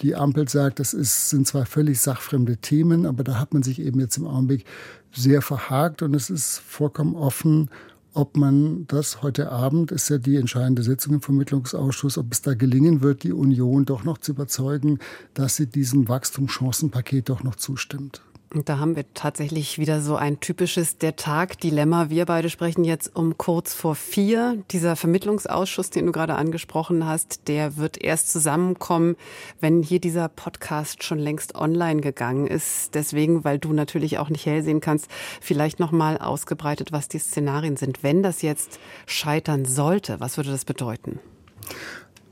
Die 0.00 0.14
Ampel 0.14 0.48
sagt, 0.48 0.80
das 0.80 0.94
ist, 0.94 1.28
sind 1.28 1.46
zwar 1.46 1.66
völlig 1.66 2.00
sachfremde 2.00 2.56
Themen, 2.56 3.04
aber 3.04 3.22
da 3.22 3.38
hat 3.38 3.52
man 3.52 3.62
sich 3.62 3.80
eben 3.80 4.00
jetzt 4.00 4.16
im 4.16 4.26
Augenblick 4.26 4.64
sehr 5.12 5.42
verhakt 5.42 6.02
und 6.02 6.14
es 6.14 6.30
ist 6.30 6.58
vollkommen 6.58 7.14
offen, 7.14 7.68
ob 8.12 8.36
man 8.36 8.86
das 8.88 9.22
heute 9.22 9.52
Abend, 9.52 9.92
ist 9.92 10.08
ja 10.08 10.18
die 10.18 10.36
entscheidende 10.36 10.82
Sitzung 10.82 11.14
im 11.14 11.22
Vermittlungsausschuss, 11.22 12.18
ob 12.18 12.32
es 12.32 12.42
da 12.42 12.54
gelingen 12.54 13.02
wird, 13.02 13.22
die 13.22 13.32
Union 13.32 13.84
doch 13.84 14.02
noch 14.04 14.18
zu 14.18 14.32
überzeugen, 14.32 14.98
dass 15.34 15.56
sie 15.56 15.66
diesem 15.66 16.08
Wachstumschancenpaket 16.08 17.28
doch 17.28 17.44
noch 17.44 17.54
zustimmt. 17.54 18.22
Und 18.52 18.68
da 18.68 18.80
haben 18.80 18.96
wir 18.96 19.04
tatsächlich 19.14 19.78
wieder 19.78 20.00
so 20.00 20.16
ein 20.16 20.40
typisches 20.40 20.98
Der 20.98 21.14
Tag-Dilemma. 21.14 22.10
Wir 22.10 22.26
beide 22.26 22.50
sprechen 22.50 22.82
jetzt 22.82 23.14
um 23.14 23.38
kurz 23.38 23.74
vor 23.74 23.94
vier. 23.94 24.60
Dieser 24.72 24.96
Vermittlungsausschuss, 24.96 25.90
den 25.90 26.06
du 26.06 26.12
gerade 26.12 26.34
angesprochen 26.34 27.06
hast, 27.06 27.46
der 27.46 27.76
wird 27.76 28.02
erst 28.02 28.32
zusammenkommen, 28.32 29.14
wenn 29.60 29.84
hier 29.84 30.00
dieser 30.00 30.28
Podcast 30.28 31.04
schon 31.04 31.20
längst 31.20 31.54
online 31.54 32.00
gegangen 32.00 32.48
ist. 32.48 32.96
Deswegen, 32.96 33.44
weil 33.44 33.60
du 33.60 33.72
natürlich 33.72 34.18
auch 34.18 34.30
nicht 34.30 34.46
hell 34.46 34.64
sehen 34.64 34.80
kannst, 34.80 35.06
vielleicht 35.40 35.78
nochmal 35.78 36.18
ausgebreitet, 36.18 36.90
was 36.90 37.06
die 37.06 37.20
Szenarien 37.20 37.76
sind. 37.76 38.02
Wenn 38.02 38.24
das 38.24 38.42
jetzt 38.42 38.80
scheitern 39.06 39.64
sollte, 39.64 40.18
was 40.18 40.36
würde 40.38 40.50
das 40.50 40.64
bedeuten? 40.64 41.20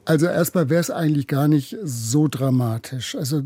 Also 0.09 0.25
erstmal 0.25 0.71
wäre 0.71 0.81
es 0.81 0.91
eigentlich 0.91 1.27
gar 1.27 1.49
nicht 1.49 1.77
so 1.85 2.29
dramatisch. 2.29 3.15
Also 3.15 3.43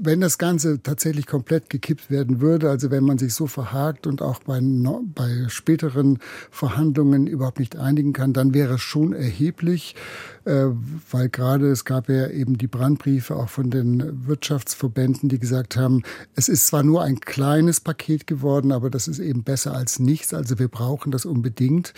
wenn 0.00 0.20
das 0.20 0.38
Ganze 0.38 0.80
tatsächlich 0.80 1.26
komplett 1.26 1.70
gekippt 1.70 2.08
werden 2.08 2.40
würde, 2.40 2.70
also 2.70 2.92
wenn 2.92 3.02
man 3.02 3.18
sich 3.18 3.34
so 3.34 3.48
verhakt 3.48 4.06
und 4.06 4.22
auch 4.22 4.38
bei, 4.44 4.60
bei 4.62 5.48
späteren 5.48 6.20
Verhandlungen 6.52 7.26
überhaupt 7.26 7.58
nicht 7.58 7.74
einigen 7.74 8.12
kann, 8.12 8.32
dann 8.32 8.54
wäre 8.54 8.74
es 8.74 8.80
schon 8.80 9.12
erheblich, 9.12 9.96
äh, 10.44 10.66
weil 11.10 11.30
gerade 11.30 11.68
es 11.72 11.84
gab 11.84 12.08
ja 12.08 12.28
eben 12.28 12.58
die 12.58 12.68
Brandbriefe 12.68 13.34
auch 13.34 13.48
von 13.48 13.70
den 13.70 14.28
Wirtschaftsverbänden, 14.28 15.28
die 15.28 15.40
gesagt 15.40 15.76
haben, 15.76 16.04
es 16.36 16.48
ist 16.48 16.68
zwar 16.68 16.84
nur 16.84 17.02
ein 17.02 17.18
kleines 17.18 17.80
Paket 17.80 18.28
geworden, 18.28 18.70
aber 18.70 18.88
das 18.88 19.08
ist 19.08 19.18
eben 19.18 19.42
besser 19.42 19.74
als 19.74 19.98
nichts, 19.98 20.32
also 20.32 20.60
wir 20.60 20.68
brauchen 20.68 21.10
das 21.10 21.24
unbedingt. 21.24 21.92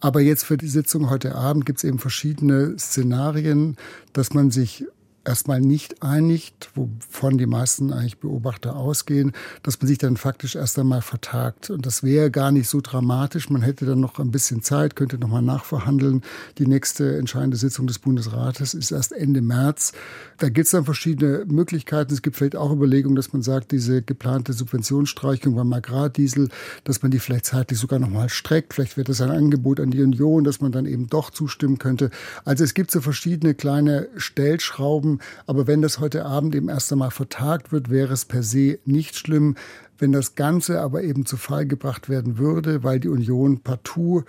Aber 0.00 0.20
jetzt 0.20 0.44
für 0.44 0.56
die 0.56 0.68
Sitzung 0.68 1.10
heute 1.10 1.34
Abend 1.34 1.66
gibt 1.66 1.78
es 1.78 1.84
eben 1.84 1.98
verschiedene 1.98 2.78
Szenarien, 2.78 3.76
dass 4.12 4.32
man 4.32 4.50
sich 4.50 4.84
erstmal 5.28 5.60
nicht 5.60 6.02
einigt, 6.02 6.70
wovon 6.74 7.38
die 7.38 7.46
meisten 7.46 7.92
eigentlich 7.92 8.18
Beobachter 8.18 8.74
ausgehen, 8.76 9.32
dass 9.62 9.80
man 9.80 9.86
sich 9.86 9.98
dann 9.98 10.16
faktisch 10.16 10.56
erst 10.56 10.78
einmal 10.78 11.02
vertagt. 11.02 11.70
Und 11.70 11.86
das 11.86 12.02
wäre 12.02 12.30
gar 12.30 12.50
nicht 12.50 12.68
so 12.68 12.80
dramatisch. 12.80 13.50
Man 13.50 13.62
hätte 13.62 13.84
dann 13.84 14.00
noch 14.00 14.18
ein 14.18 14.30
bisschen 14.30 14.62
Zeit, 14.62 14.96
könnte 14.96 15.18
noch 15.18 15.28
mal 15.28 15.42
nachverhandeln. 15.42 16.22
Die 16.56 16.66
nächste 16.66 17.18
entscheidende 17.18 17.56
Sitzung 17.56 17.86
des 17.86 17.98
Bundesrates 17.98 18.74
ist 18.74 18.90
erst 18.90 19.12
Ende 19.12 19.42
März. 19.42 19.92
Da 20.38 20.48
gibt 20.48 20.64
es 20.64 20.70
dann 20.72 20.84
verschiedene 20.84 21.44
Möglichkeiten. 21.46 22.12
Es 22.12 22.22
gibt 22.22 22.36
vielleicht 22.36 22.56
auch 22.56 22.72
Überlegungen, 22.72 23.16
dass 23.16 23.32
man 23.32 23.42
sagt, 23.42 23.72
diese 23.72 24.02
geplante 24.02 24.52
Subventionsstreichung 24.54 25.54
beim 25.54 25.72
Agrardiesel, 25.72 26.48
dass 26.84 27.02
man 27.02 27.10
die 27.10 27.18
vielleicht 27.18 27.44
zeitlich 27.44 27.78
sogar 27.78 27.98
noch 27.98 28.08
mal 28.08 28.28
streckt. 28.28 28.72
Vielleicht 28.72 28.96
wird 28.96 29.08
das 29.10 29.20
ein 29.20 29.30
Angebot 29.30 29.78
an 29.78 29.90
die 29.90 30.02
Union, 30.02 30.44
dass 30.44 30.60
man 30.60 30.72
dann 30.72 30.86
eben 30.86 31.06
doch 31.08 31.30
zustimmen 31.30 31.78
könnte. 31.78 32.10
Also 32.44 32.64
es 32.64 32.72
gibt 32.72 32.90
so 32.90 33.00
verschiedene 33.00 33.54
kleine 33.54 34.08
Stellschrauben, 34.16 35.17
aber 35.46 35.66
wenn 35.66 35.82
das 35.82 36.00
heute 36.00 36.24
Abend 36.24 36.54
eben 36.54 36.68
erst 36.68 36.92
einmal 36.92 37.10
vertagt 37.10 37.72
wird, 37.72 37.90
wäre 37.90 38.12
es 38.12 38.24
per 38.24 38.42
se 38.42 38.78
nicht 38.84 39.16
schlimm. 39.16 39.56
Wenn 39.98 40.12
das 40.12 40.34
Ganze 40.34 40.80
aber 40.80 41.02
eben 41.02 41.26
zu 41.26 41.36
Fall 41.36 41.66
gebracht 41.66 42.08
werden 42.08 42.38
würde, 42.38 42.84
weil 42.84 43.00
die 43.00 43.08
Union 43.08 43.60
partout 43.60 44.24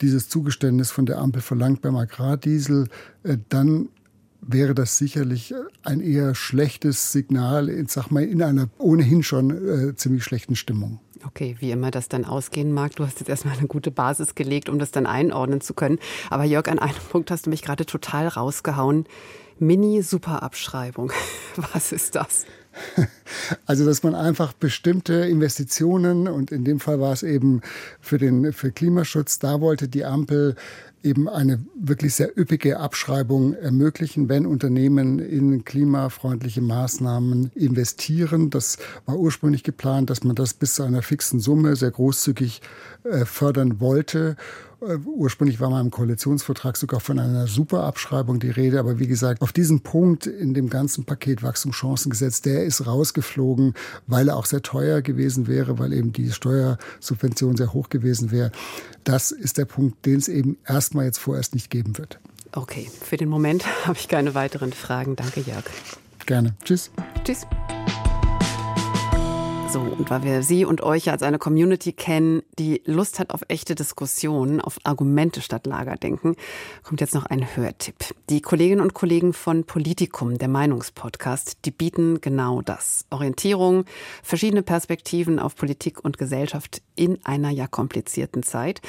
dieses 0.00 0.28
Zugeständnis 0.28 0.90
von 0.90 1.06
der 1.06 1.18
Ampel 1.18 1.42
verlangt 1.42 1.80
beim 1.80 1.96
Agrardiesel, 1.96 2.88
äh, 3.22 3.38
dann 3.48 3.88
wäre 4.42 4.74
das 4.74 4.98
sicherlich 4.98 5.54
ein 5.84 6.00
eher 6.00 6.34
schlechtes 6.34 7.12
Signal, 7.12 7.70
sag 7.86 8.10
mal, 8.10 8.24
in 8.24 8.42
einer 8.42 8.68
ohnehin 8.78 9.22
schon 9.22 9.50
äh, 9.50 9.94
ziemlich 9.94 10.24
schlechten 10.24 10.56
Stimmung. 10.56 10.98
Okay, 11.24 11.56
wie 11.60 11.70
immer 11.70 11.92
das 11.92 12.08
dann 12.08 12.24
ausgehen 12.24 12.72
mag. 12.72 12.96
Du 12.96 13.06
hast 13.06 13.20
jetzt 13.20 13.28
erstmal 13.28 13.56
eine 13.56 13.68
gute 13.68 13.92
Basis 13.92 14.34
gelegt, 14.34 14.68
um 14.68 14.80
das 14.80 14.90
dann 14.90 15.06
einordnen 15.06 15.60
zu 15.60 15.72
können. 15.72 16.00
Aber 16.30 16.42
Jörg, 16.42 16.68
an 16.68 16.80
einem 16.80 16.94
Punkt 17.10 17.30
hast 17.30 17.46
du 17.46 17.50
mich 17.50 17.62
gerade 17.62 17.86
total 17.86 18.26
rausgehauen. 18.26 19.06
Mini-Superabschreibung. 19.58 21.12
Was 21.72 21.92
ist 21.92 22.14
das? 22.14 22.44
Also, 23.66 23.84
dass 23.84 24.02
man 24.02 24.14
einfach 24.14 24.52
bestimmte 24.52 25.14
Investitionen 25.14 26.28
und 26.28 26.52
in 26.52 26.64
dem 26.64 26.80
Fall 26.80 27.00
war 27.00 27.12
es 27.12 27.22
eben 27.22 27.60
für 28.00 28.18
den 28.18 28.52
für 28.52 28.72
Klimaschutz, 28.72 29.38
da 29.38 29.60
wollte 29.60 29.88
die 29.88 30.04
Ampel 30.04 30.56
eben 31.02 31.28
eine 31.28 31.64
wirklich 31.74 32.14
sehr 32.14 32.38
üppige 32.38 32.78
Abschreibung 32.78 33.54
ermöglichen, 33.54 34.28
wenn 34.28 34.46
Unternehmen 34.46 35.18
in 35.18 35.64
klimafreundliche 35.64 36.60
Maßnahmen 36.60 37.50
investieren. 37.54 38.50
Das 38.50 38.78
war 39.06 39.16
ursprünglich 39.18 39.64
geplant, 39.64 40.10
dass 40.10 40.24
man 40.24 40.36
das 40.36 40.54
bis 40.54 40.74
zu 40.74 40.82
einer 40.82 41.02
fixen 41.02 41.40
Summe 41.40 41.76
sehr 41.76 41.90
großzügig 41.90 42.62
äh, 43.04 43.24
fördern 43.24 43.80
wollte. 43.80 44.36
Ursprünglich 45.04 45.60
war 45.60 45.70
mal 45.70 45.80
im 45.80 45.90
Koalitionsvertrag 45.90 46.76
sogar 46.76 46.98
von 46.98 47.18
einer 47.18 47.46
Superabschreibung 47.46 48.40
die 48.40 48.50
Rede, 48.50 48.80
aber 48.80 48.98
wie 48.98 49.06
gesagt, 49.06 49.40
auf 49.40 49.52
diesen 49.52 49.80
Punkt 49.80 50.26
in 50.26 50.54
dem 50.54 50.68
ganzen 50.68 51.04
Paket 51.04 51.42
Wachstumschancengesetz, 51.42 52.42
der 52.42 52.64
ist 52.64 52.84
rausgeflogen, 52.84 53.74
weil 54.08 54.28
er 54.28 54.36
auch 54.36 54.46
sehr 54.46 54.62
teuer 54.62 55.00
gewesen 55.00 55.46
wäre, 55.46 55.78
weil 55.78 55.92
eben 55.92 56.12
die 56.12 56.32
Steuersubvention 56.32 57.56
sehr 57.56 57.72
hoch 57.72 57.90
gewesen 57.90 58.32
wäre. 58.32 58.50
Das 59.04 59.30
ist 59.30 59.58
der 59.58 59.66
Punkt, 59.66 60.04
den 60.04 60.18
es 60.18 60.28
eben 60.28 60.58
erstmal 60.66 61.04
jetzt 61.04 61.18
vorerst 61.18 61.54
nicht 61.54 61.70
geben 61.70 61.96
wird. 61.98 62.18
Okay, 62.52 62.90
für 63.00 63.16
den 63.16 63.28
Moment 63.28 63.64
habe 63.86 63.98
ich 63.98 64.08
keine 64.08 64.34
weiteren 64.34 64.72
Fragen. 64.72 65.14
Danke, 65.14 65.40
Jörg. 65.40 65.64
Gerne. 66.26 66.54
Tschüss. 66.64 66.90
Tschüss. 67.24 67.46
So, 69.72 69.80
und 69.80 70.10
weil 70.10 70.22
wir 70.22 70.42
Sie 70.42 70.66
und 70.66 70.82
euch 70.82 71.10
als 71.10 71.22
eine 71.22 71.38
Community 71.38 71.94
kennen, 71.94 72.42
die 72.58 72.82
Lust 72.84 73.18
hat 73.18 73.30
auf 73.30 73.40
echte 73.48 73.74
Diskussionen, 73.74 74.60
auf 74.60 74.76
Argumente 74.84 75.40
statt 75.40 75.66
Lagerdenken, 75.66 76.36
kommt 76.82 77.00
jetzt 77.00 77.14
noch 77.14 77.24
ein 77.24 77.56
Hörtipp. 77.56 77.94
Die 78.28 78.42
Kolleginnen 78.42 78.82
und 78.82 78.92
Kollegen 78.92 79.32
von 79.32 79.64
Politikum, 79.64 80.36
der 80.36 80.48
Meinungspodcast, 80.48 81.64
die 81.64 81.70
bieten 81.70 82.20
genau 82.20 82.60
das. 82.60 83.06
Orientierung, 83.08 83.86
verschiedene 84.22 84.62
Perspektiven 84.62 85.38
auf 85.38 85.56
Politik 85.56 86.04
und 86.04 86.18
Gesellschaft 86.18 86.82
in 86.94 87.24
einer 87.24 87.48
ja 87.48 87.66
komplizierten 87.66 88.42
Zeit. 88.42 88.82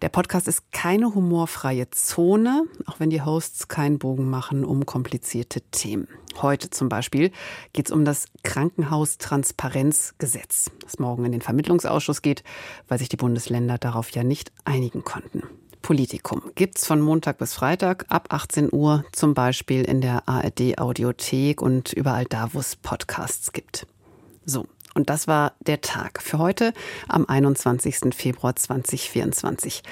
Der 0.00 0.08
Podcast 0.08 0.48
ist 0.48 0.72
keine 0.72 1.14
humorfreie 1.14 1.90
Zone, 1.90 2.64
auch 2.86 2.98
wenn 2.98 3.10
die 3.10 3.20
Hosts 3.20 3.68
keinen 3.68 3.98
Bogen 3.98 4.30
machen 4.30 4.64
um 4.64 4.86
komplizierte 4.86 5.60
Themen. 5.70 6.08
Heute 6.40 6.70
zum 6.70 6.88
Beispiel 6.88 7.32
geht 7.72 7.86
es 7.86 7.92
um 7.92 8.04
das 8.04 8.26
Krankenhaustransparenzgesetz, 8.42 10.72
das 10.82 10.98
morgen 10.98 11.24
in 11.24 11.30
den 11.32 11.42
Vermittlungsausschuss 11.42 12.22
geht, 12.22 12.42
weil 12.88 12.98
sich 12.98 13.08
die 13.08 13.16
Bundesländer 13.16 13.78
darauf 13.78 14.10
ja 14.10 14.24
nicht 14.24 14.50
einigen 14.64 15.04
konnten. 15.04 15.44
Politikum 15.82 16.42
gibt's 16.54 16.86
von 16.86 17.00
Montag 17.00 17.38
bis 17.38 17.54
Freitag 17.54 18.04
ab 18.08 18.28
18 18.30 18.72
Uhr, 18.72 19.04
zum 19.12 19.34
Beispiel 19.34 19.82
in 19.82 20.00
der 20.00 20.28
ARD 20.28 20.78
Audiothek 20.78 21.60
und 21.62 21.92
überall 21.92 22.26
da, 22.26 22.50
wo 22.52 22.60
es 22.60 22.76
Podcasts 22.76 23.52
gibt. 23.52 23.86
So, 24.44 24.66
und 24.94 25.10
das 25.10 25.28
war 25.28 25.54
der 25.60 25.80
Tag 25.80 26.22
für 26.22 26.38
heute 26.38 26.72
am 27.08 27.26
21. 27.26 28.14
Februar 28.14 28.56
2024. 28.56 29.82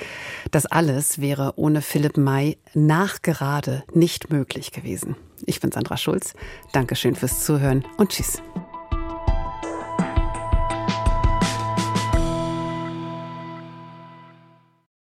Das 0.51 0.67
alles 0.67 1.21
wäre 1.21 1.55
ohne 1.57 1.83
Philipp 1.83 2.17
May 2.17 2.59
nachgerade 2.75 3.85
nicht 3.93 4.31
möglich 4.31 4.73
gewesen. 4.73 5.17
Ich 5.47 5.61
bin 5.61 5.73
Sandra 5.73 5.97
Schulz. 5.97 6.35
Dankeschön 6.73 7.15
fürs 7.15 7.45
Zuhören 7.45 7.85
und 7.97 8.11
tschüss. 8.11 8.43